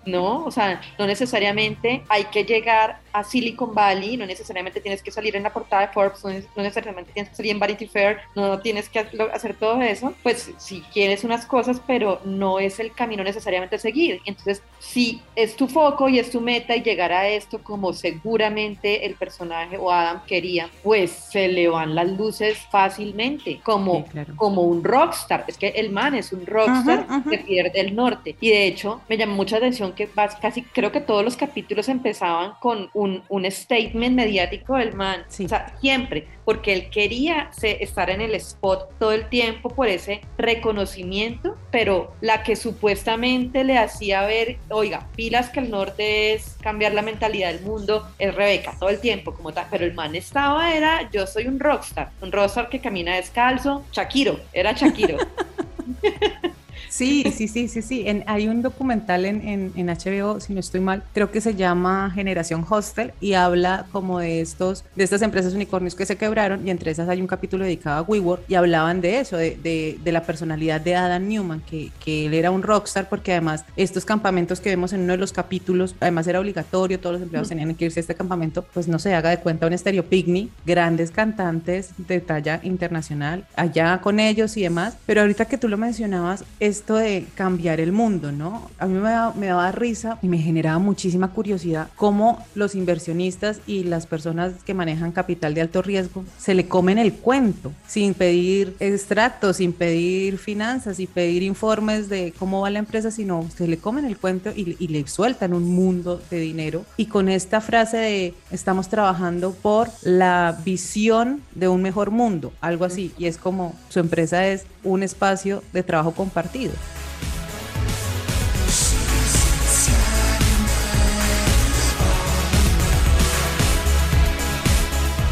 [0.06, 0.46] ¿No?
[0.46, 5.36] O sea, no necesariamente hay que llegar a Silicon Valley, no necesariamente tienes que salir
[5.36, 8.90] en la portada de Forbes, no, necesariamente tienes que salir en Vanity Fair, no tienes
[8.90, 9.00] que
[9.34, 13.80] hacer todo eso, pues si quieres unas cosas, pero no es el camino necesariamente a
[13.80, 14.22] seguir.
[14.26, 19.06] Entonces, si es tu foco y es tu meta y llegar a esto como seguramente
[19.06, 24.84] el personaje o Adam quería, pues se le van las luces fácilmente, como, como un
[24.84, 25.46] rockstar.
[25.48, 28.36] Es que el man es un rockstar que pierde el norte.
[28.40, 30.10] Y de hecho, me llamó mucha atención que
[30.42, 35.26] casi creo que todos los capítulos empezaban con un, un statement mediático del man.
[35.28, 40.22] O sea, siempre, porque él quería estar en el spot todo el tiempo por ese
[40.38, 46.94] reconocimiento, pero la que supuestamente le hacía ver, oiga, pilas que el norte es cambiar
[46.94, 50.74] la mentalidad del mundo, es Rebeca todo el tiempo, como tal, pero el man estaba,
[50.74, 55.18] era, yo soy un rockstar, un rockstar que camina descalzo, Shakiro, era Shakiro.
[56.90, 58.06] Sí, sí, sí, sí, sí.
[58.26, 62.66] hay un documental en, en, HBO, si no estoy mal, creo que se llama Generación
[62.68, 66.92] Hostel y habla como de estos, de estas empresas unicornios que se quebraron y entre
[66.92, 70.24] esas hay un capítulo dedicado a WeWork y hablaban de eso, de, de, de la
[70.24, 74.70] personalidad de Adam Newman, que, que, él era un rockstar porque además estos campamentos que
[74.70, 78.00] vemos en uno de los capítulos, además era obligatorio, todos los empleados tenían que irse
[78.00, 82.20] a este campamento, pues no se haga de cuenta un estéreo picnic, grandes cantantes de
[82.20, 86.96] talla internacional, allá con ellos y demás, pero ahorita que tú lo mencionabas, es esto
[86.96, 88.70] de cambiar el mundo, ¿no?
[88.80, 93.60] A mí me daba, me daba risa y me generaba muchísima curiosidad cómo los inversionistas
[93.68, 98.14] y las personas que manejan capital de alto riesgo se le comen el cuento sin
[98.14, 103.68] pedir extractos, sin pedir finanzas, sin pedir informes de cómo va la empresa, sino se
[103.68, 106.86] le comen el cuento y, y le sueltan un mundo de dinero.
[106.96, 112.86] Y con esta frase de estamos trabajando por la visión de un mejor mundo, algo
[112.86, 113.12] así.
[113.18, 116.69] Y es como su empresa es un espacio de trabajo compartido.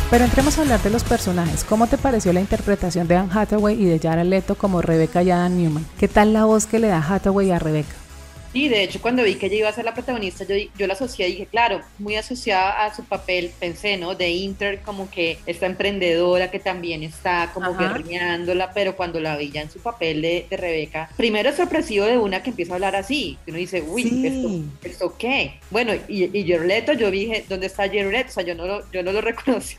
[0.10, 1.66] Pero entremos a hablar de los personajes.
[1.66, 5.32] ¿Cómo te pareció la interpretación de Anne Hathaway y de Jared Leto como Rebecca y
[5.32, 5.86] Adam Newman?
[6.00, 8.07] ¿Qué tal la voz que le da Hathaway a Rebecca?
[8.54, 10.94] Sí, de hecho, cuando vi que ella iba a ser la protagonista, yo, yo la
[10.94, 14.16] asocié y dije, claro, muy asociada a su papel, pensé, ¿no?
[14.16, 19.52] De Inter, como que esta emprendedora que también está como guerreándola, pero cuando la vi
[19.52, 22.76] ya en su papel de, de Rebeca, primero es sorpresivo de una que empieza a
[22.76, 24.26] hablar así, que uno dice, uy, Sí.
[24.28, 24.50] ¿esto,
[24.90, 25.60] ¿esto qué?
[25.70, 28.30] Bueno, y, y Jared Leto, yo dije, ¿dónde está Jared Leto?
[28.30, 29.78] O sea, yo no lo, yo no lo reconocí.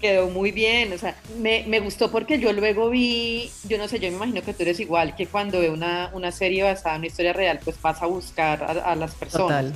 [0.00, 3.98] Quedó muy bien, o sea, me, me gustó porque yo luego vi, yo no sé,
[3.98, 7.00] yo me imagino que tú eres igual, que cuando ve una, una serie basada en
[7.00, 9.72] una historia real, pues vas a buscar a, a las personas,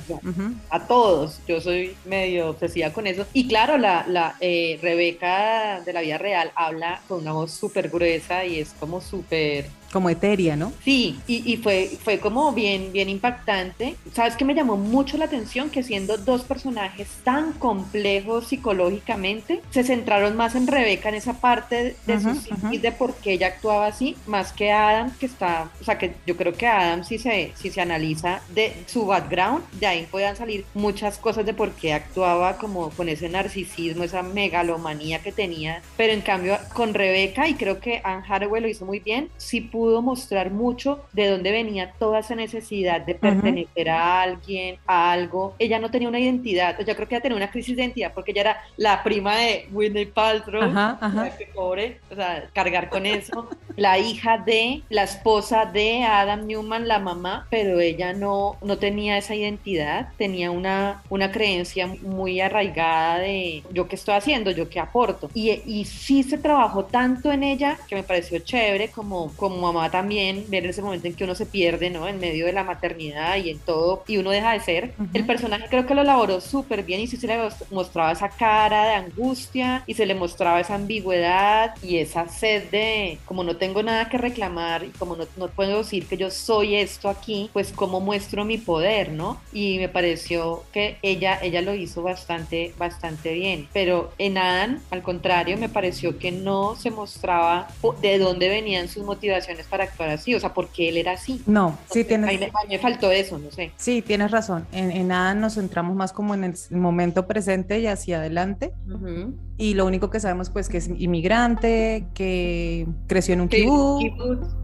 [0.69, 3.25] a todos, yo soy medio obsesiva con eso.
[3.33, 7.89] Y claro, la, la eh, Rebeca de la vida real habla con una voz súper
[7.89, 10.73] gruesa y es como súper Como etérea, ¿no?
[10.83, 13.99] Sí, y, y fue, fue como bien, bien impactante.
[14.13, 15.69] ¿Sabes qué me llamó mucho la atención?
[15.69, 21.97] Que siendo dos personajes tan complejos psicológicamente, se centraron más en Rebeca en esa parte
[22.03, 25.71] de Ujú, su psiquis, de por qué ella actuaba así, más que Adam, que está,
[25.79, 29.63] o sea, que yo creo que Adam, si se, si se analiza de su background,
[29.73, 34.23] de ahí puedan salir muchas cosas de por qué actuaba como con ese narcisismo, esa
[34.23, 35.83] megalomanía que tenía.
[35.95, 39.61] Pero en cambio, con Rebeca, y creo que Anne Hathaway lo hizo muy bien, sí
[39.61, 45.55] pudo mostrar mucho de dónde venía toda esa necesidad de pertenecer a alguien, a algo.
[45.59, 48.31] Ella no tenía una identidad, yo creo que ella tenía una crisis de identidad porque
[48.31, 51.31] ella era la prima de Whitney Paltrow, Ajá, ajá.
[51.53, 56.99] Pobre, o sea, cargar con eso, la hija de, la esposa de Adam Newman, la
[56.99, 63.63] mamá, pero ella no, no tenía esa identidad, tenía una, una creencia muy arraigada de
[63.71, 65.29] yo qué estoy haciendo, yo qué aporto.
[65.33, 69.89] Y, y sí se trabajó tanto en ella que me pareció chévere como, como mamá
[69.89, 72.07] también, ver ese momento en que uno se pierde, ¿no?
[72.07, 74.93] En medio de la maternidad y en todo, y uno deja de ser.
[75.13, 77.37] El personaje creo que lo elaboró súper bien y sí se le
[77.69, 83.17] mostraba esa cara de angustia y se le mostraba esa ambigüedad y esa sed de,
[83.25, 86.77] como no tengo nada que reclamar y como no, no puedo decir que yo soy
[86.77, 89.39] esto aquí, pues cómo muestro mi poder, ¿no?
[89.53, 93.67] Y me pareció que ella, ella lo hizo bastante, bastante bien.
[93.71, 97.67] Pero en Adam, al contrario, me pareció que no se mostraba
[98.01, 101.43] de dónde venían sus motivaciones para actuar así, o sea, por qué él era así.
[101.45, 103.71] No, sí A tienes, mí me, a mí me faltó eso, no sé.
[103.77, 104.65] sí, tienes razón.
[104.71, 108.71] En, en nada nos centramos más como en el momento presente y hacia adelante.
[108.91, 109.35] Ujú.
[109.61, 114.60] Y lo único que sabemos pues que es inmigrante, que creció en un ujú.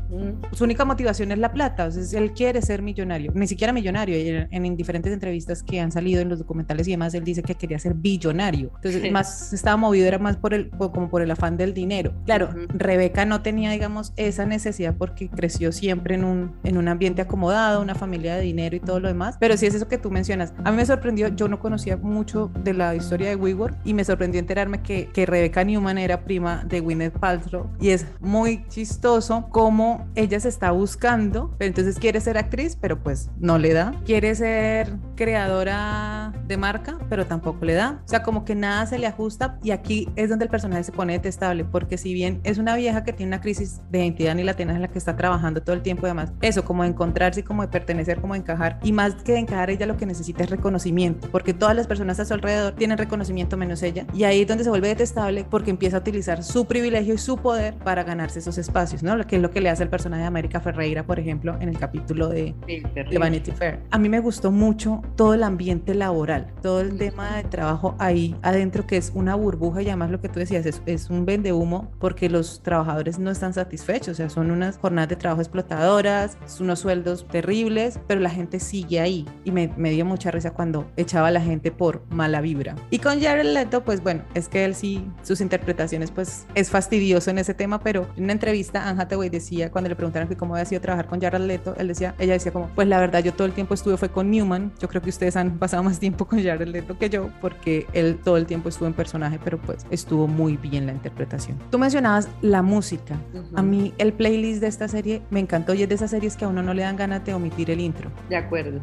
[0.53, 4.17] Su única motivación es la plata, o sea, él quiere ser millonario, ni siquiera millonario.
[4.17, 7.43] y En, en diferentes entrevistas que han salido en los documentales y demás, él dice
[7.43, 8.71] que quería ser billonario.
[8.75, 9.11] Entonces, Sí.
[9.11, 12.13] más estaba movido, era más por el, como por el afán del dinero.
[12.25, 12.67] Claro, Ujú.
[12.77, 17.81] Rebeca no tenía, digamos, esa necesidad porque creció siempre en un, en un ambiente acomodado,
[17.81, 19.35] una familia de dinero y todo lo demás.
[19.39, 20.53] Pero sí es eso que tú mencionas.
[20.63, 24.03] A mí me sorprendió, yo no conocía mucho de la historia de WeWork y me
[24.03, 29.47] sorprendió enterarme que, que Rebeca Newman era prima de Gwyneth Paltrow y es muy chistoso
[29.51, 33.93] cómo ella se está buscando, entonces quiere ser actriz, pero pues no le da.
[34.05, 38.01] Quiere ser creadora de marca, pero tampoco le da.
[38.05, 40.91] O sea, como que nada se le ajusta y aquí es donde el personaje se
[40.91, 44.43] pone detestable, porque si bien es una vieja que tiene una crisis de identidad ni
[44.43, 46.89] la tiene en la que está trabajando todo el tiempo y demás, eso como de
[46.89, 50.43] encontrarse, como de pertenecer, como de encajar, y más que encajar, ella lo que necesita
[50.43, 54.41] es reconocimiento, porque todas las personas a su alrededor tienen reconocimiento menos ella, y ahí
[54.41, 58.03] es donde se vuelve detestable porque empieza a utilizar su privilegio y su poder para
[58.03, 59.17] ganarse esos espacios, ¿no?
[59.25, 61.79] Que es lo que le hace el personaje de América Ferreira, por ejemplo, en el
[61.79, 63.17] capítulo de, Sí, de.
[63.17, 63.79] Vanity Fair.
[63.91, 68.35] A mí me gustó mucho todo el ambiente laboral, todo el tema de trabajo ahí
[68.41, 71.53] adentro, que es una burbuja y además lo que tú decías, es, es un vende
[71.53, 76.37] humo porque los trabajadores no están satisfechos, o sea, son unas jornadas de trabajo explotadoras,
[76.59, 80.89] unos sueldos terribles, pero la gente sigue ahí y me, me dio mucha risa cuando
[80.97, 82.75] echaba a la gente por mala vibra.
[82.89, 87.29] Y con Jared Leto, pues bueno, es que él sí, sus interpretaciones, pues es fastidioso
[87.29, 90.55] en ese tema, pero en una entrevista Anne Hathaway decía, cuando le preguntaron que cómo
[90.55, 93.31] había sido trabajar con Jared Leto, él decía, ella decía como, pues la verdad yo
[93.31, 96.25] todo el tiempo estuve fue con Newman, yo creo que ustedes han pasado más tiempo
[96.25, 99.85] con Jared Leto que yo, porque él todo el tiempo estuvo en personaje, pero pues
[99.91, 101.59] estuvo muy bien la interpretación.
[101.69, 103.17] Tú mencionabas la música,
[103.53, 106.45] a mí el playlist de esta serie me encantó y es de esas series que
[106.45, 108.09] a uno no le dan ganas de omitir el intro.
[108.29, 108.79] De acuerdo.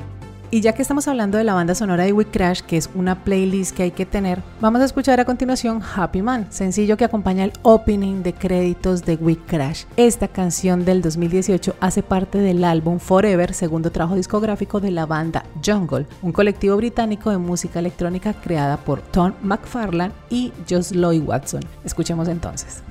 [0.55, 3.25] Y ya que estamos hablando de la banda sonora de We Crash, que es una
[3.25, 7.43] playlist que hay que tener, vamos a escuchar a continuación Happy Man, sencillo que acompaña
[7.43, 9.87] el opening de créditos de We Crash.
[9.97, 15.45] Esta canción del 2018 hace parte del álbum Forever, segundo trabajo discográfico de la banda
[15.67, 21.63] Jungle, un colectivo británico de música electrónica creada por Tom McFarlane y Josh Lloyd Watson.
[21.83, 22.85] Escuchemos entonces.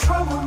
[0.00, 0.37] Trouble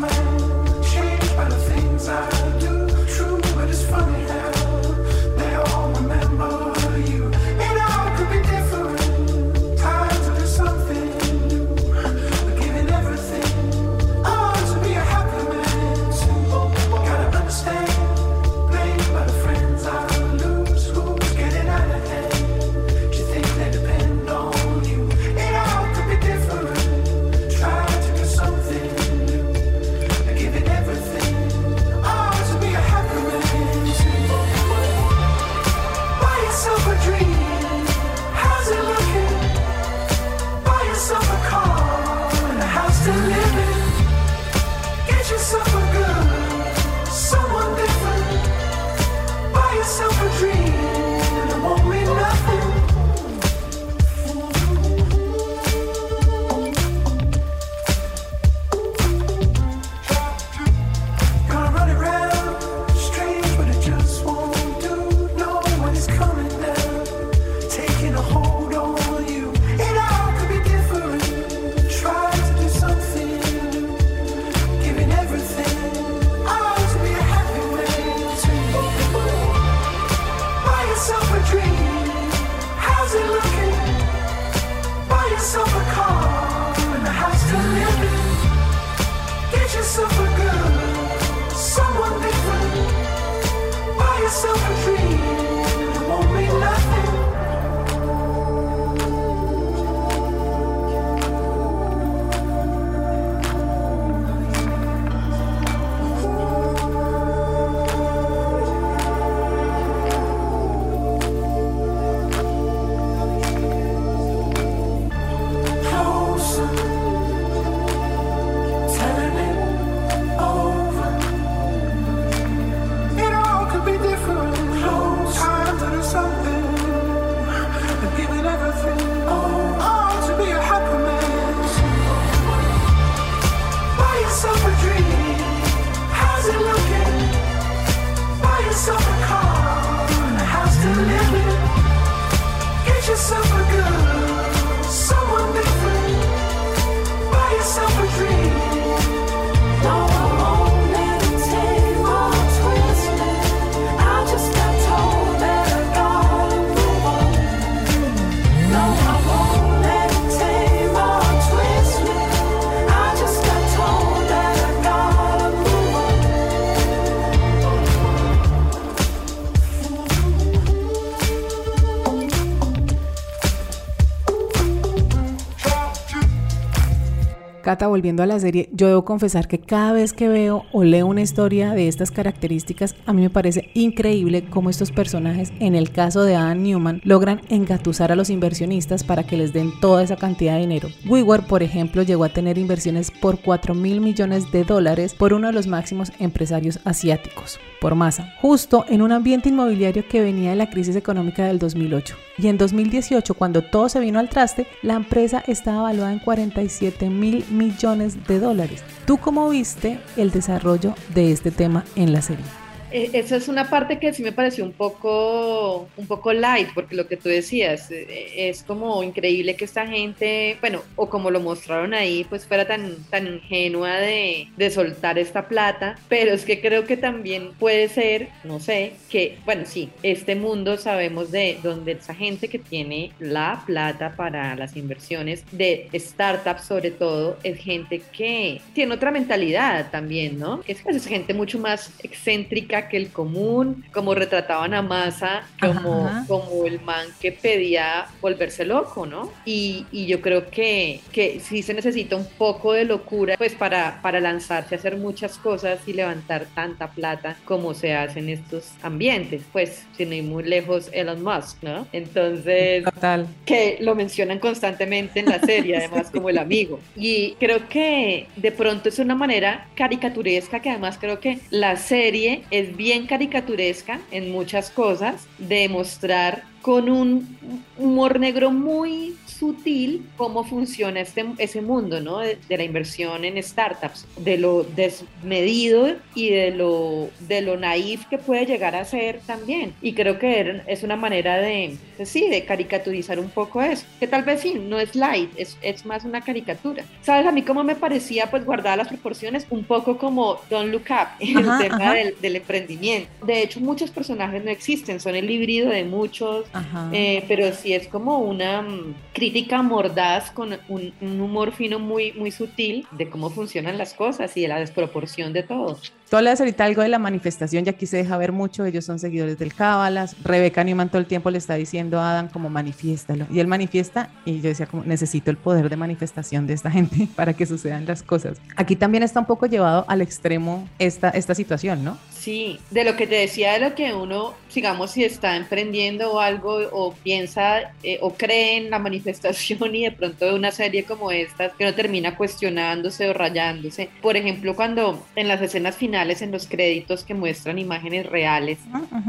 [177.79, 181.21] Volviendo a la serie, yo debo confesar que cada vez que veo o leo una
[181.21, 186.23] historia de estas características, a mí me parece increíble cómo estos personajes, en el caso
[186.23, 190.55] de Adam Newman, logran engatusar a los inversionistas para que les den toda esa cantidad
[190.55, 190.89] de dinero.
[191.07, 195.47] WeWork, por ejemplo, llegó a tener inversiones por 4 mil millones de dólares por uno
[195.47, 200.57] de los máximos empresarios asiáticos, por masa, justo en un ambiente inmobiliario que venía de
[200.57, 202.15] la crisis económica del 2008.
[202.41, 207.07] Y en 2018, cuando todo se vino al traste, la empresa estaba valuada en 47
[207.09, 208.83] mil millones de dólares.
[209.05, 212.60] ¿Tú cómo viste el desarrollo de este tema en la serie?
[212.93, 216.95] Eh, Esa es una parte que sí me pareció un poco, un poco light, porque
[216.95, 221.39] lo que tú decías, eh, es como increíble que esta gente, bueno, o como lo
[221.39, 226.59] mostraron ahí, pues fuera tan, tan ingenua de, de soltar esta plata, pero es que
[226.59, 231.93] creo que también puede ser, no sé, que, bueno, sí, este mundo sabemos de donde
[231.93, 238.01] esa gente que tiene la plata para las inversiones de startups sobre todo, es gente
[238.11, 240.61] que tiene otra mentalidad también, ¿no?
[240.63, 246.25] Pues, es gente mucho más excéntrica que el común, como retrataban a Massa como, Ajá.
[246.27, 249.31] como el man que pedía volverse loco, ¿no?
[249.45, 254.01] Y, y yo creo que, que sí se necesita un poco de locura pues para,
[254.01, 258.71] para lanzarse a hacer muchas cosas y levantar tanta plata como se hace en estos
[258.81, 261.87] ambientes, pues sin ir muy lejos Elon Musk, ¿no?
[261.91, 263.27] Entonces, Total.
[263.45, 266.79] que lo mencionan constantemente en la serie, además como el amigo.
[266.95, 272.43] Y creo que de pronto es una manera caricaturesca, que además creo que la serie
[272.51, 277.37] es bien caricaturesca en muchas cosas, de mostrar con un
[277.77, 282.19] humor negro muy sutil cómo funciona este, ese mundo, ¿no?
[282.19, 288.05] De, de la inversión en startups, de lo desmedido y de lo, de lo naif
[288.07, 289.73] que puede llegar a ser también.
[289.81, 293.85] Y creo que er- es una manera de, pues sí, de caricaturizar un poco eso,
[293.99, 296.85] que tal vez sí, no es light, es, es más una caricatura.
[297.01, 297.25] ¿Sabes?
[297.25, 301.07] A mí como me parecía, pues guardada las proporciones, un poco como Don't Look Up,
[301.19, 303.09] el Ajá, tema del, del emprendimiento.
[303.25, 306.45] De hecho, muchos personajes no existen, son el híbrido de muchos.
[306.91, 312.13] Eh, pero sí es como una mm, crítica mordaz con un, un humor fino muy,
[312.13, 315.77] muy sutil de cómo funcionan las cosas y de la desproporción de todo.
[316.11, 318.99] Tú hablas ahorita algo de la manifestación, y aquí se deja ver mucho, ellos son
[318.99, 323.27] seguidores del Cábalas, Rebeca Newman todo el tiempo le está diciendo a Adam como manifiéstalo,
[323.31, 327.07] y él manifiesta, y yo decía como necesito el poder de manifestación de esta gente
[327.15, 328.41] para que sucedan las cosas.
[328.57, 331.97] Aquí también está un poco llevado al extremo esta, esta situación, ¿no?
[332.21, 336.19] Sí, de lo que te decía, de lo que uno, digamos, si está emprendiendo o
[336.19, 340.83] algo o piensa eh, o cree en la manifestación y de pronto de una serie
[340.83, 343.89] como esta, que uno termina cuestionándose o rayándose.
[344.03, 348.59] Por ejemplo, cuando en las escenas finales, en los créditos que muestran imágenes reales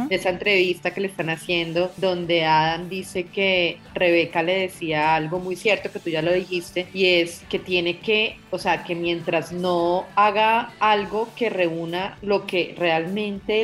[0.08, 5.38] de esa entrevista que le están haciendo, donde Adam dice que Rebeca le decía algo
[5.38, 8.94] muy cierto, que tú ya lo dijiste, y es que tiene que, o sea, que
[8.94, 13.01] mientras no haga algo que reúna lo que realmente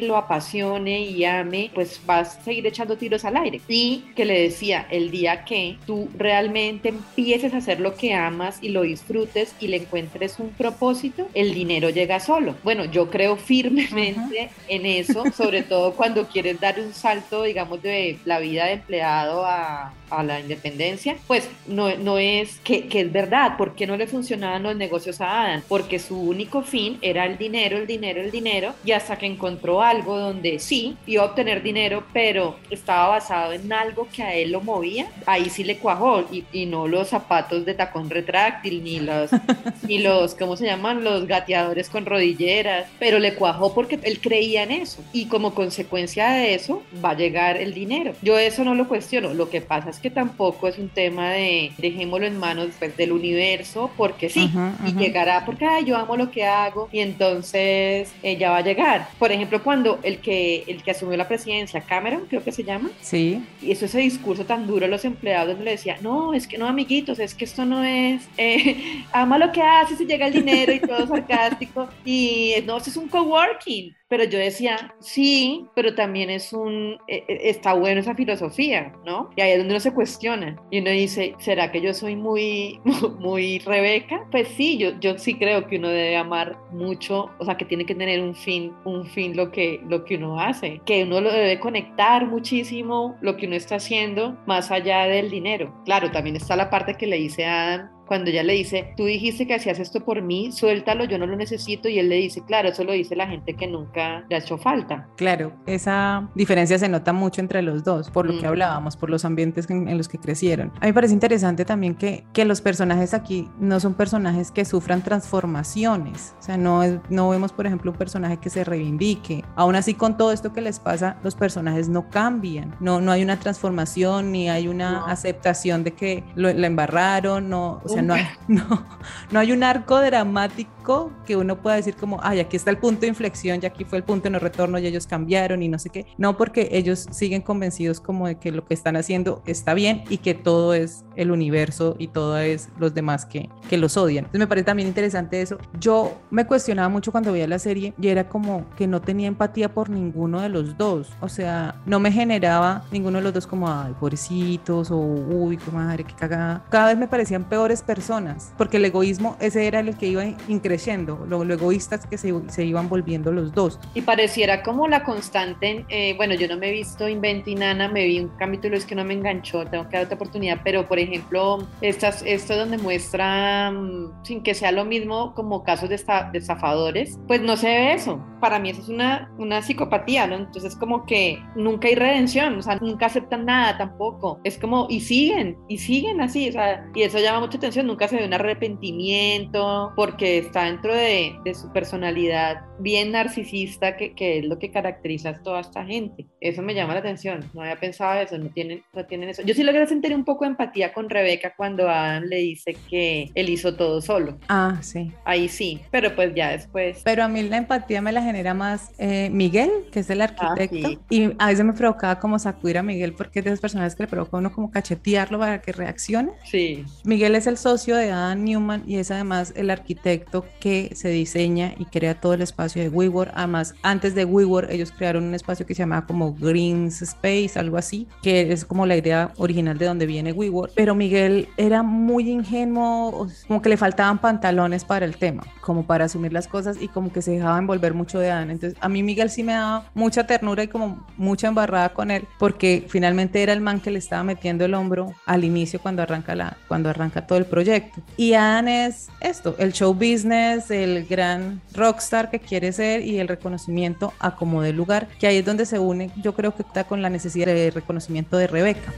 [0.03, 3.61] lo apasione y ame, pues vas a seguir echando tiros al aire.
[3.69, 8.59] Y que le decía, el día que tú realmente empieces a hacer lo que amas
[8.63, 12.55] y lo disfrutes y le encuentres un propósito, el dinero llega solo.
[12.65, 18.19] Bueno, yo creo firmemente en eso, sobre todo cuando quieres dar un salto, digamos, de
[18.25, 23.13] la vida de empleado a, a la independencia, pues no, no es que, que es
[23.13, 25.63] verdad, ¿por qué no le funcionaban los negocios a Adam?
[25.69, 29.83] Porque su único fin era el dinero, el dinero, el dinero, y hasta que encontró
[29.83, 34.53] algo donde sí iba a obtener dinero, pero estaba basado en algo que a él
[34.53, 39.01] lo movía, ahí sí le cuajó, y, y no los zapatos de tacón retráctil, ni
[39.01, 39.31] los,
[39.87, 41.05] ni los, ¿cómo se llaman?
[41.05, 46.31] Los gateadores con rodilleras, pero le cuajó porque él creía en eso, y como consecuencia
[46.31, 48.13] de eso va a llegar el dinero.
[48.23, 51.31] Yo eso no lo cuestiono, lo que pasa es digamos que tampoco es un tema
[51.33, 55.97] de dejémoslo en manos pues, del universo porque sí, Ujú, y llegará porque "Ay, yo
[55.97, 59.09] amo lo que hago y entonces ella va a llegar.
[59.19, 62.91] Por ejemplo, cuando el que, el que asumió la presidencia, Cameron, creo que se llama,
[63.01, 63.43] Sí.
[63.63, 66.59] y eso ese discurso tan duro a los empleados donde le decía, no, es que
[66.59, 70.33] no, amiguitos, es que esto no es, eh, ama lo que haces y llega el
[70.33, 73.95] dinero y todo sarcástico, y no, esto es un coworking.
[74.11, 79.29] Pero yo decía, sí, pero también es un, eh, está bueno esa filosofía, ¿no?
[79.37, 80.57] Y ahí es donde uno se cuestiona.
[80.71, 82.81] Y uno dice, ¿será que yo soy muy,
[83.19, 84.27] muy Rebeca?
[84.31, 87.87] Pues sí, yo, yo sí creo que uno debe amar mucho, o sea, que tiene
[87.87, 91.33] que tener un fin, un fin lo que, lo que uno hace, que uno lo
[91.33, 95.75] debe conectar muchísimo lo que uno está haciendo más allá del dinero.
[95.85, 99.05] Claro, también está la parte que le dice a Adam cuando ella le dice, tú
[99.05, 102.43] dijiste que hacías esto por mí, suéltalo, yo no lo necesito, y él le dice,
[102.45, 105.07] claro, eso lo dice la gente que nunca le ha hecho falta.
[105.17, 109.25] Claro, esa diferencia se nota mucho entre los dos, por lo que hablábamos, por los
[109.25, 110.69] ambientes en, en los que crecieron.
[110.77, 114.65] A mí me parece interesante también que, que los personajes aquí no son personajes que
[114.65, 119.45] sufran transformaciones, o sea, no, es- no vemos, por ejemplo, un personaje que se reivindique.
[119.57, 123.23] Aún así, con todo esto que les pasa, los personajes no cambian, no, no hay
[123.23, 128.15] una transformación ni hay una aceptación de que lo- la embarraron, no, o sea, no
[128.15, 128.87] hay, no,
[129.31, 133.03] no hay un arco dramático que uno pueda decir como, ay, aquí está el punto
[133.03, 135.79] de inflexión, ya aquí fue el punto de no retorno y ellos cambiaron y no
[135.79, 136.07] sé qué.
[136.17, 140.19] No, porque ellos siguen convencidos como de que lo que están haciendo está bien y
[140.19, 144.25] que todo es el universo y todo es los demás que, que los odian.
[144.25, 145.59] Entonces me parece también interesante eso.
[145.79, 149.73] Yo me cuestionaba mucho cuando veía la serie y era como que no tenía empatía
[149.75, 151.11] por ninguno de los dos.
[151.21, 155.71] O sea, no me generaba ninguno de los dos como, ay, pobrecitos o, uy, qué
[155.71, 156.65] madre, qué cagada.
[156.71, 161.25] Cada vez me parecían peores personas porque el egoísmo, ese era el que iba increciendo,
[161.29, 163.81] lo, lo egoístas que se, se iban volviendo los dos.
[163.95, 167.89] Y pareciera como la constante, eh, bueno, yo no me he visto Invent y Nana,
[167.89, 170.87] me vi un capítulo, es que no me enganchó, tengo que dar otra oportunidad, pero
[170.87, 175.95] por ejemplo, estas, esto donde muestra, mm, sin que sea lo mismo, como casos de,
[175.95, 178.21] esta- de estafadores, pues no se ve eso.
[178.41, 180.37] Para mí eso es una, una psicopatía, ¿no?
[180.37, 184.41] Entonces como que nunca hay redención, o sea, nunca aceptan nada tampoco.
[184.45, 188.09] Es como, y siguen, y siguen así, o sea, y eso llama mucha atención, nunca
[188.09, 194.39] se ve un arrepentimiento, porque está dentro de, de su personalidad bien narcisista, que, que
[194.39, 196.27] es lo que caracteriza a toda esta gente.
[196.41, 199.43] Eso me llama la atención, no había pensado eso, no tienen, no tienen eso.
[199.43, 203.31] Yo sí logré sentir un poco de empatía con Rebeca cuando Adam le dice que
[203.35, 204.39] él hizo todo solo.
[204.49, 205.13] Ah, sí.
[205.25, 207.01] Ahí sí, pero pues ya después.
[207.05, 210.89] Pero a mí la empatía me la genera más eh, Miguel, que es el arquitecto.
[210.89, 210.99] sí.
[211.11, 214.05] Y a veces me provocaba como sacudir a Miguel porque es de esas personas que
[214.05, 216.33] le provoca a uno como cachetearlo para que reaccione.
[216.45, 216.85] Sí.
[217.05, 221.75] Miguel es el socio de Adam Newman y es además el arquitecto que se diseña
[221.77, 223.31] y crea todo el espacio de WeWork.
[223.35, 227.77] Además, antes de WeWork, ellos crearon un espacio que se llamaba como Greens Space, algo
[227.77, 230.73] así, que es como la idea original de donde viene WeWork.
[230.77, 236.07] Pero Miguel era muy ingenuo, como que le faltaban pantalones para el tema, como para
[236.07, 238.49] asumir las cosas y como que se dejaba envolver mucho de Adam.
[238.49, 242.27] Entonces, a mí Miguel sí me daba mucha ternura y como mucha embarrada con él,
[242.39, 246.35] porque finalmente era el man que le estaba metiendo el hombro al inicio cuando arranca,
[246.35, 248.01] la, cuando arranca todo el proyecto.
[248.37, 254.13] Adam es esto, el show business, el gran rockstar que quiere ser y el reconocimiento
[254.21, 257.03] a como de lugar, que ahí es donde se une, yo creo que está con
[257.03, 258.93] la necesidad de reconocimiento de Rebeca.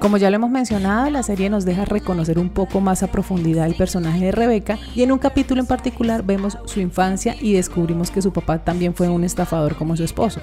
[0.00, 3.66] Como ya lo hemos mencionado, la serie nos deja reconocer un poco más a profundidad
[3.66, 8.10] el personaje de Rebeca y en un capítulo en particular vemos su infancia y descubrimos
[8.10, 10.40] que su papá también fue un estafador como su esposo.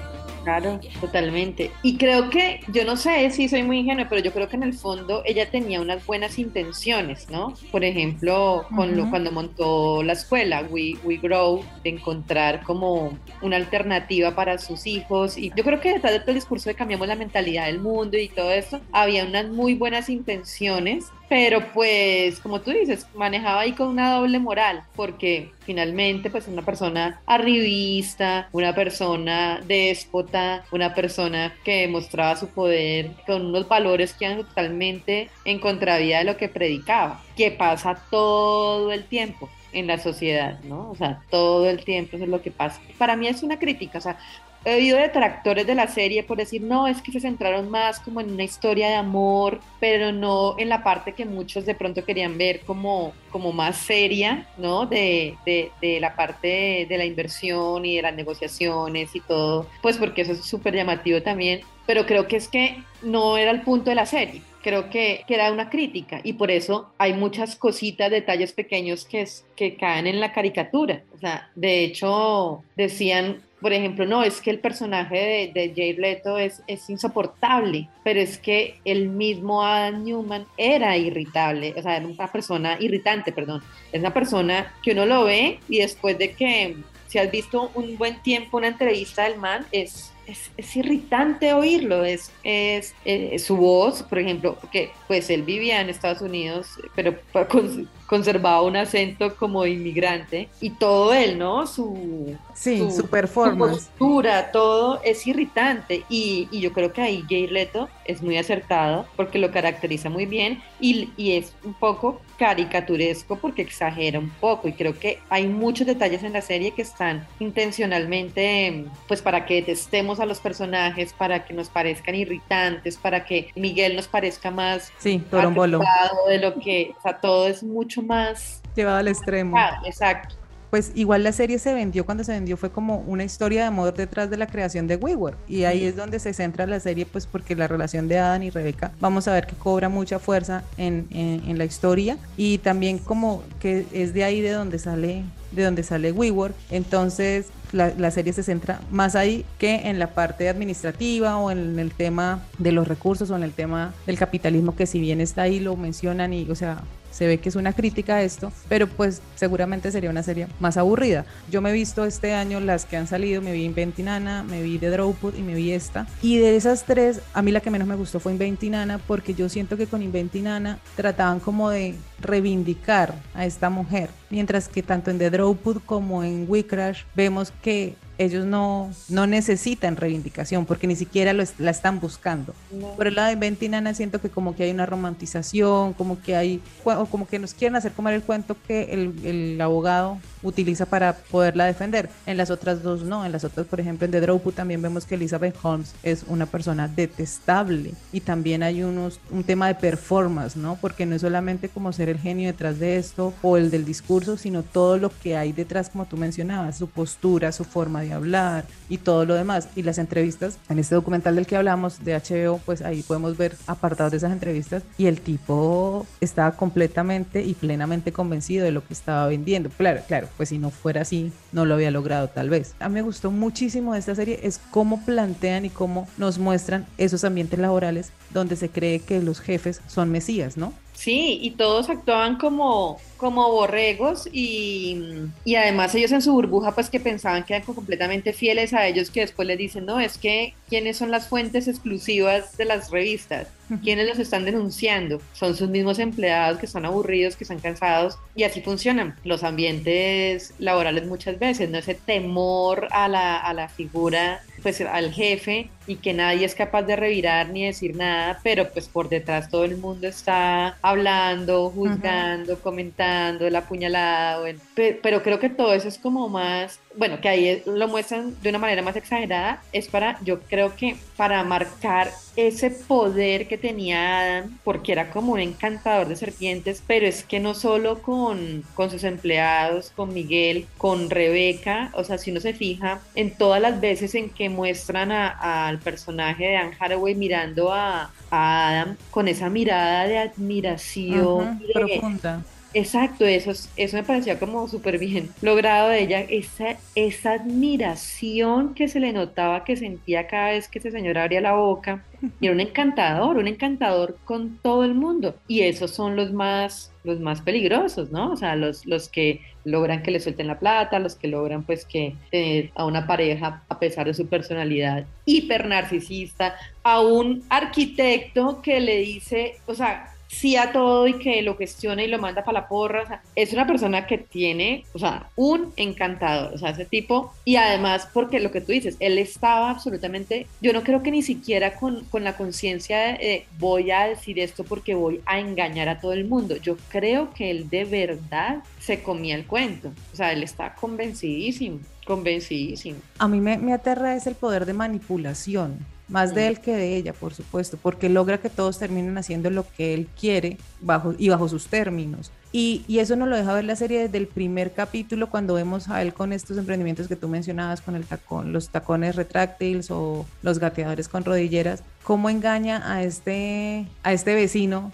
[0.48, 1.70] Claro, totalmente.
[1.82, 4.62] Y creo que, yo no sé si soy muy ingenua, pero yo creo que en
[4.62, 7.52] el fondo ella tenía unas buenas intenciones, ¿no?
[7.70, 13.56] Por ejemplo, con lo, cuando montó la escuela, We, We Grow, de encontrar como una
[13.56, 15.36] alternativa para sus hijos.
[15.36, 18.16] Y yo creo que detrás de todo el discurso de cambiamos la mentalidad del mundo
[18.16, 23.72] y todo esto, había unas muy buenas intenciones, pero pues, como tú dices, manejaba ahí
[23.72, 31.54] con una doble moral, porque finalmente, pues, una persona arribista, una persona déspota, una persona
[31.64, 36.48] que mostraba su poder con unos valores que eran totalmente en contravía de lo que
[36.48, 40.90] predicaba, que pasa todo el tiempo en la sociedad, ¿no?
[40.90, 42.80] O sea, todo el tiempo es lo que pasa.
[42.96, 44.18] Para mí es una crítica, o sea,
[44.64, 48.20] he oído detractores de la serie por decir, no, es que se centraron más como
[48.20, 52.38] en una historia de amor, pero no en la parte que muchos de pronto querían
[52.38, 54.86] ver como, como más seria, ¿no?
[54.86, 59.66] De, de, de la parte de, de la inversión y de las negociaciones y todo,
[59.82, 63.62] pues porque eso es súper llamativo también, pero creo que es que no era el
[63.62, 64.42] punto de la serie.
[64.62, 69.76] Creo que, que era una crítica y por eso hay muchas cositas, detalles pequeños que
[69.76, 71.02] caen en la caricatura.
[71.14, 75.94] O sea, de hecho, decían por ejemplo, no, es que el personaje de, de Jay
[75.94, 81.96] Leto es, es insoportable, pero es que el mismo Adam Newman era irritable, o sea,
[81.96, 86.32] era una persona irritante, perdón, es una persona que uno lo ve y después de
[86.32, 86.76] que,
[87.08, 92.04] si has visto un buen tiempo una entrevista del man, es es, es, irritante oírlo,
[92.04, 97.16] es, es, es, su voz, por ejemplo, porque pues él vivía en Estados Unidos, pero
[97.48, 101.66] con, conservaba un acento como inmigrante y todo él, ¿no?
[101.66, 103.82] Su, sí, su, su performance.
[103.82, 108.38] Su postura, todo es irritante y, y, yo creo que ahí Jay Leto es muy
[108.38, 114.30] acertado porque lo caracteriza muy bien y, y es un poco caricaturesco porque exagera un
[114.30, 119.44] poco y creo que hay muchos detalles en la serie que están intencionalmente pues para
[119.44, 124.50] que detestemos a los personajes, para que nos parezcan irritantes, para que Miguel nos parezca
[124.50, 129.56] más sí, de lo que, o sea, todo es mucho más llevado al extremo.
[129.56, 130.34] Ah, exacto.
[130.70, 133.94] Pues igual la serie se vendió cuando se vendió fue como una historia de amor
[133.94, 137.26] detrás de la creación de WeWork y ahí es donde se centra la serie pues
[137.26, 141.06] porque la relación de Adam y Rebeca vamos a ver que cobra mucha fuerza en,
[141.10, 145.64] en, en la historia y también como que es de ahí de donde sale de
[145.64, 150.48] donde sale WeWork entonces la, la, serie se centra más ahí que en la parte
[150.48, 154.86] administrativa o en el tema de los recursos o en el tema del capitalismo que
[154.86, 156.82] si bien está ahí lo mencionan y o sea
[157.18, 160.76] se ve que es una crítica a esto, pero pues seguramente sería una serie más
[160.76, 161.24] aburrida.
[161.50, 164.78] Yo me he visto este año las que han salido, me vi Inventinana, me vi
[164.78, 166.06] The Drawput y me vi esta.
[166.22, 169.48] Y de esas tres, a mí la que menos me gustó fue Inventinana porque yo
[169.48, 175.18] siento que con Inventinana trataban como de reivindicar a esta mujer, mientras que tanto en
[175.18, 180.96] The Drawput como en We Crash vemos que ellos no, no necesitan reivindicación porque ni
[180.96, 182.52] siquiera lo, la están buscando.
[182.72, 182.88] No.
[182.94, 186.60] Por el lado de Ventinana siento que como que hay una romantización, como que hay,
[186.84, 191.14] o como que nos quieren hacer comer el cuento que el, el abogado utiliza para
[191.14, 192.08] poderla defender.
[192.26, 195.04] En las otras dos no, en las otras, por ejemplo, en The Drawput también vemos
[195.04, 200.56] que Elizabeth Holmes es una persona detestable y también hay unos, un tema de performance,
[200.56, 200.76] ¿no?
[200.80, 204.36] Porque no es solamente como ser el genio detrás de esto o el del discurso,
[204.36, 208.64] sino todo lo que hay detrás, como tú mencionabas, su postura, su forma de hablar
[208.88, 209.68] y todo lo demás.
[209.76, 213.56] Y las entrevistas, en este documental del que hablamos de HBO, pues ahí podemos ver
[213.66, 218.94] apartados de esas entrevistas y el tipo estaba completamente y plenamente convencido de lo que
[218.94, 219.70] estaba vendiendo.
[219.70, 222.74] Claro, claro, pues si no fuera así, no lo había logrado tal vez.
[222.80, 226.86] A mí me gustó muchísimo de esta serie es cómo plantean y cómo nos muestran
[226.98, 230.72] esos ambientes laborales donde se cree que los jefes son mesías, ¿no?
[230.98, 235.00] Sí, y todos actuaban como, como borregos y,
[235.44, 239.08] y, además ellos en su burbuja pues que pensaban que eran completamente fieles a ellos
[239.08, 243.46] que después les dicen, no, es que quiénes son las fuentes exclusivas de las revistas,
[243.84, 248.42] quiénes los están denunciando, son sus mismos empleados que están aburridos, que están cansados y
[248.42, 254.40] así funcionan los ambientes laborales muchas veces, no ese temor a la, a la figura
[254.62, 258.88] pues al jefe y que nadie es capaz de revirar ni decir nada, pero pues
[258.88, 262.62] por detrás todo el mundo está hablando, juzgando, uh -huh.
[262.62, 267.62] comentando, la puñalada, bueno, pero creo que todo eso es como más, bueno, que ahí
[267.64, 272.70] lo muestran de una manera más exagerada, es para, yo creo que para marcar ese
[272.70, 277.54] poder que tenía Adam, porque era como un encantador de serpientes, pero es que no
[277.54, 283.00] solo con, con sus empleados, con Miguel, con Rebeca, o sea, si uno se fija
[283.14, 288.68] en todas las veces en que muestran al personaje de Anne Hathaway mirando a, a,
[288.68, 292.42] Adam con esa mirada de admiración de, profunda.
[292.74, 298.88] Exacto, eso, eso me parecía como súper bien logrado de ella, esa, esa admiración que
[298.88, 302.04] se le notaba, que sentía cada vez que ese señor abría la boca.
[302.40, 305.36] Y era un encantador, un encantador con todo el mundo.
[305.46, 308.32] Y esos son los más, los más peligrosos, ¿no?
[308.32, 311.86] O sea, los, los que logran que le suelten la plata, los que logran pues
[311.86, 318.60] que tener a una pareja a pesar de su personalidad hiper narcisista, a un arquitecto
[318.62, 322.44] que le dice, o sea, sí a todo y que lo cuestiona y lo manda
[322.44, 323.02] para la porra.
[323.02, 327.32] O sea, es una persona que tiene, o sea, un encantador, o sea, ese tipo.
[327.44, 331.22] Y además, porque lo que tú dices, él estaba absolutamente, yo no creo que ni
[331.22, 335.88] siquiera con, con la conciencia de eh, voy a decir esto porque voy a engañar
[335.88, 336.56] a todo el mundo.
[336.56, 339.92] Yo creo que él de verdad se comía el cuento.
[340.12, 343.00] O sea, él está convencidísimo Convencidísimo.
[343.18, 346.96] A mí me, me aterra es el poder de manipulación, más de él que de
[346.96, 351.28] ella, por supuesto, porque logra que todos terminen haciendo lo que él quiere bajo, y
[351.28, 352.32] bajo sus términos.
[352.50, 355.90] Y, y eso nos lo deja ver la serie desde el primer capítulo, cuando vemos
[355.90, 360.24] a él con estos emprendimientos que tú mencionabas, con el tacón, los tacones retráctiles o
[360.42, 364.92] los gateadores con rodilleras, cómo engaña a este, a este vecino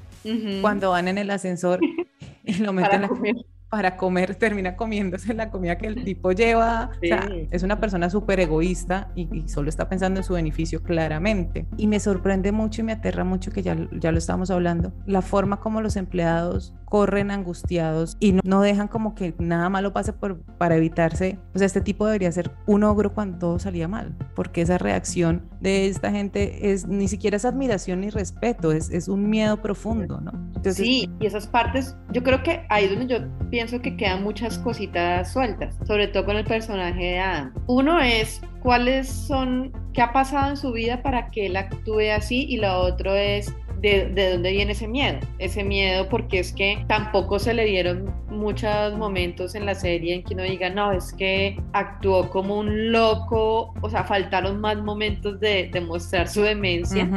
[0.63, 1.81] cuando van en el ascensor
[2.45, 3.37] y lo meten comer.
[3.75, 6.91] Para comer, termina comiéndose la comida que el tipo lleva.
[7.03, 7.49] O sea, Sí.
[7.51, 11.67] es una persona súper egoísta y, y solo está pensando en su beneficio claramente.
[11.77, 15.23] Y me sorprende mucho y me aterra mucho que ya, ya lo estamos hablando, la
[15.23, 20.13] forma como los empleados corren angustiados y no, no dejan como que nada malo pase
[20.13, 21.41] por, para evitarse.
[21.53, 25.43] O sea, este tipo debería ser un ogro cuando todo salía mal, porque esa reacción
[25.61, 30.21] de esta gente es ni siquiera es admiración ni respeto, es, es un miedo profundo,
[30.21, 30.31] ¿no?
[30.55, 34.23] Entonces, sí, y esas partes, yo creo que ahí es donde yo pienso que quedan
[34.23, 37.53] muchas cositas sueltas, sobre todo con el personaje de Adam.
[37.67, 42.47] Uno es cuáles son, qué ha pasado en su vida para que él actúe así
[42.49, 43.53] y lo otro es
[43.85, 45.19] de, de dónde viene ese miedo.
[45.39, 50.25] Ese miedo porque es que tampoco se le dieron muchos momentos en la serie en
[50.25, 55.39] que uno diga, no, es que actuó como un loco, o sea, faltaron más momentos
[55.39, 57.09] de, de mostrar su demencia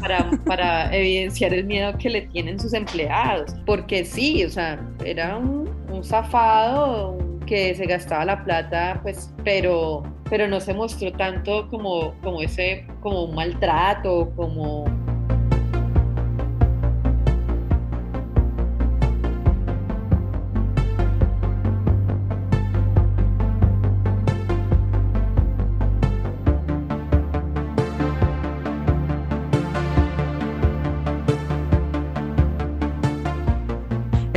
[0.00, 3.54] para, para evidenciar el miedo que le tienen sus empleados.
[3.64, 10.02] Porque sí, o sea, era un, un zafado que se gastaba la plata, pues, pero,
[10.28, 14.84] pero no se mostró tanto como, como ese, como un maltrato, como...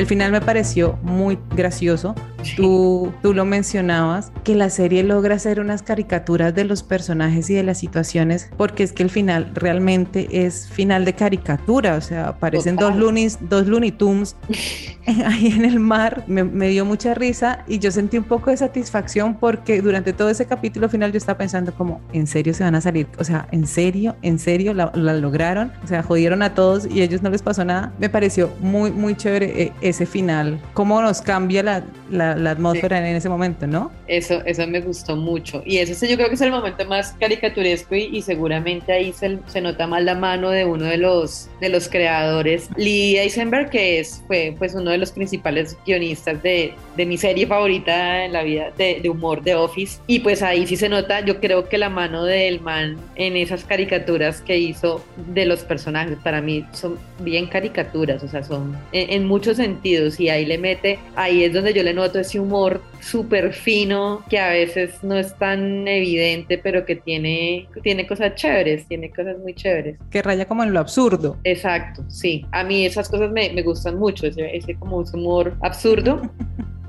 [0.03, 2.13] El final me pareció muy gracioso.
[2.55, 7.53] Tú, tú lo mencionabas, que la serie logra hacer unas caricaturas de los personajes y
[7.53, 12.29] de las situaciones, porque es que el final realmente es final de caricatura, o sea,
[12.29, 12.95] aparecen dos.
[12.95, 14.35] Loonies, dos Looney Tunes
[15.25, 18.57] ahí en el mar, me, me dio mucha risa y yo sentí un poco de
[18.57, 22.75] satisfacción porque durante todo ese capítulo final yo estaba pensando como, ¿en serio se van
[22.75, 23.07] a salir?
[23.17, 24.15] O sea, ¿en serio?
[24.21, 25.71] ¿En serio la, la lograron?
[25.83, 27.93] O sea, jodieron a todos y a ellos no les pasó nada.
[27.99, 32.99] Me pareció muy, muy chévere eh, ese final, cómo nos cambia la, la, la atmósfera
[32.99, 33.91] en ese momento, ¿no?
[34.07, 35.61] Eso, eso me gustó mucho.
[35.65, 39.13] Y ese sí, yo creo que es el momento más caricaturesco y, y seguramente ahí
[39.13, 43.69] se, se nota más la mano de uno de los, de los creadores, Lee Eisenberg,
[43.69, 48.33] que es, fue pues uno de los principales guionistas de, de mi serie favorita en
[48.33, 49.99] la vida de, de humor de Office.
[50.07, 53.63] Y pues ahí sí se nota, yo creo que la mano del man en esas
[53.63, 55.03] caricaturas que hizo
[55.33, 60.19] de los personajes, para mí son bien caricaturas, o sea, son en, en muchos sentidos
[60.19, 64.39] y ahí le mete, ahí es donde yo le noto ese humor súper fino que
[64.39, 69.53] a veces no es tan evidente, pero que tiene, tiene cosas chéveres, tiene cosas muy
[69.53, 69.97] chéveres.
[70.09, 71.37] Que raya como en lo absurdo.
[71.43, 72.45] Exacto, sí.
[72.51, 76.21] A mí esas cosas me, me gustan mucho, ese, ese como humor absurdo.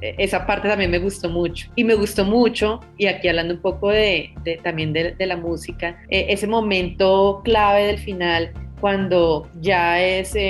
[0.00, 1.68] Eh, Esa parte también me gustó mucho.
[1.76, 5.36] Y me gustó mucho, y aquí hablando un poco de, de- también de, de la
[5.36, 8.52] música, eh, ese momento clave del final
[8.84, 10.40] cuando ya es, eh,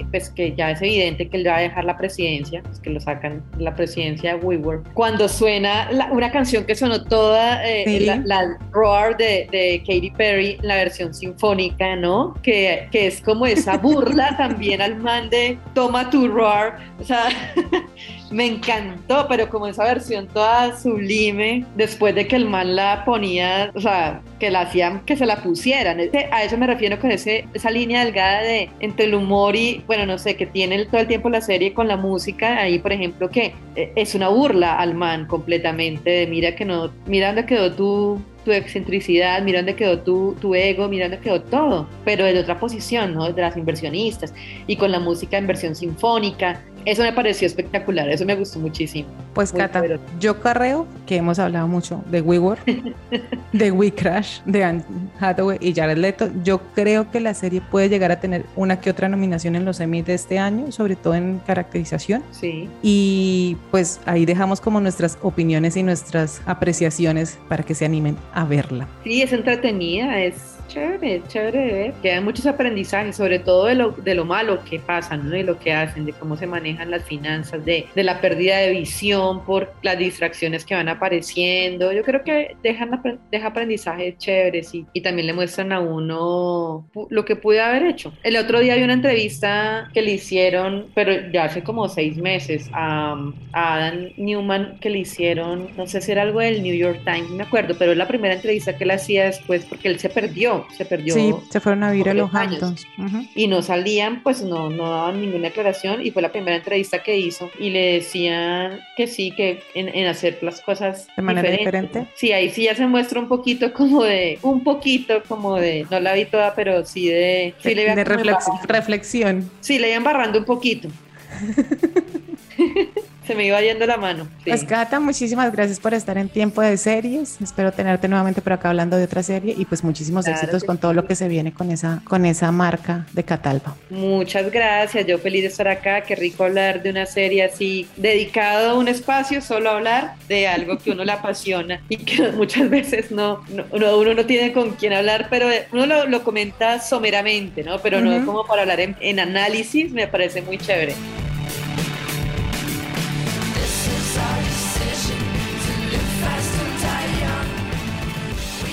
[0.00, 2.90] eh, pues que ya es evidente que él va a dejar la presidencia, pues que
[2.90, 7.64] lo sacan de la presidencia de WeWork, cuando suena la- una canción que sonó toda,
[7.64, 8.00] eh, Sí.
[8.00, 12.34] la, la Roar de, de Katy Perry, la versión sinfónica, ¿no?
[12.42, 17.28] Que, que es como esa burla también al man de toma tu Roar, o sea...
[18.30, 23.70] Me encantó, pero como esa versión toda sublime, después de que el man la ponía,
[23.74, 26.00] o sea, que la hacían que se la pusieran.
[26.32, 30.06] A eso me refiero con ese, esa línea delgada de entre el humor y, bueno,
[30.06, 32.58] no sé, que tiene todo el tiempo la serie con la música.
[32.60, 36.90] Ahí, por ejemplo, que eh, es una burla al man completamente, de mira que no,
[37.06, 41.42] mira dónde quedó tu, tu excentricidad, mira dónde quedó tu, tu ego, mira dónde quedó
[41.42, 43.26] todo, pero desde otra posición, ¿no?
[43.26, 44.34] Desde las inversionistas
[44.66, 46.62] y con la música en versión sinfónica.
[46.86, 49.08] Eso me pareció espectacular, eso me gustó muchísimo.
[49.34, 50.04] Pues Muy Cata, poderoso.
[50.20, 52.64] yo carreo que hemos hablado mucho de WeWork,
[53.52, 54.84] de We Crash, de Anne
[55.18, 56.30] Hathaway y Jared Leto.
[56.44, 59.80] Yo creo que la serie puede llegar a tener una que otra nominación en los
[59.80, 62.22] Emmy de este año, sobre todo en caracterización.
[62.30, 62.68] Sí.
[62.82, 68.44] Y pues ahí dejamos como nuestras opiniones y nuestras apreciaciones para que se animen a
[68.44, 68.86] verla.
[69.02, 71.94] Sí, es entretenida, es, Chévere, chévere de.
[72.02, 75.30] Quedan muchos aprendizajes, sobre todo de lo, de lo malo que pasa, ¿no?
[75.30, 78.70] De lo que hacen, de cómo se manejan las finanzas, de, de la pérdida de
[78.70, 81.92] visión por las distracciones que van apareciendo.
[81.92, 82.90] Yo creo que dejan
[83.30, 88.12] deja aprendizajes chéveres y, y también le muestran a uno lo que pude haber hecho.
[88.22, 92.68] El otro día vi una entrevista que le hicieron, pero ya hace como seis meses,
[92.72, 93.16] a,
[93.52, 97.30] a Adam Newman, que le hicieron, no sé si era algo del New York Times,
[97.30, 100.55] me acuerdo, pero es la primera entrevista que él hacía después porque él se perdió,
[100.76, 101.12] se perdió.
[101.14, 102.32] Sí, se fueron a vivir a los.
[102.34, 102.86] Hamptons.
[103.34, 107.16] Y no salían, pues no, no daban ninguna aclaración y fue la primera entrevista que
[107.18, 111.90] hizo y le decían que sí, que en, en hacer las cosas De manera diferentes.
[111.90, 112.12] diferente.
[112.16, 116.00] Sí, ahí sí ya se muestra un poquito como de, un poquito como de, no
[116.00, 119.50] la vi toda, pero sí de, sí le de reflex- reflexión.
[119.60, 120.88] Sí, le iban barrando un poquito.
[123.26, 124.24] se me iba yendo la mano.
[124.44, 124.50] sí.
[124.50, 127.40] Pues Cata, muchísimas gracias por estar en Tiempo de Series.
[127.42, 130.78] Espero tenerte nuevamente por acá hablando de otra serie y pues muchísimos Claro éxitos con
[130.78, 133.76] todo lo que se viene con esa, con esa marca de Catalba.
[133.90, 138.70] Muchas gracias, yo feliz de estar acá, qué rico hablar de una serie así, dedicado
[138.70, 143.10] a un espacio, solo hablar de algo que uno le apasiona y que muchas veces
[143.10, 143.64] no, no-
[143.96, 147.78] uno, no tiene con quién hablar, pero uno lo, lo comenta someramente, ¿no?
[147.80, 148.26] Pero no Ujú.
[148.26, 150.94] como para hablar en, en análisis, me parece muy chévere.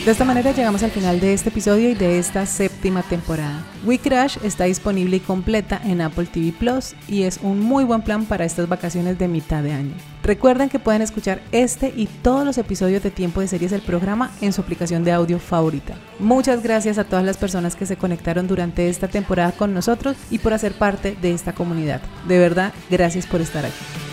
[0.05, 3.63] De esta manera llegamos al final de este episodio y de esta séptima temporada.
[3.85, 8.01] We Crash está disponible y completa en Apple TV Plus y es un muy buen
[8.01, 9.93] plan para estas vacaciones de mitad de año.
[10.21, 14.29] Recuerden que pueden escuchar este y todos los episodios de Tiempo de Series del programa
[14.41, 15.95] en su aplicación de audio favorita.
[16.19, 20.39] Muchas gracias a todas las personas que se conectaron durante esta temporada con nosotros y
[20.39, 22.01] por hacer parte de esta comunidad.
[22.27, 24.12] De verdad, gracias por estar aquí.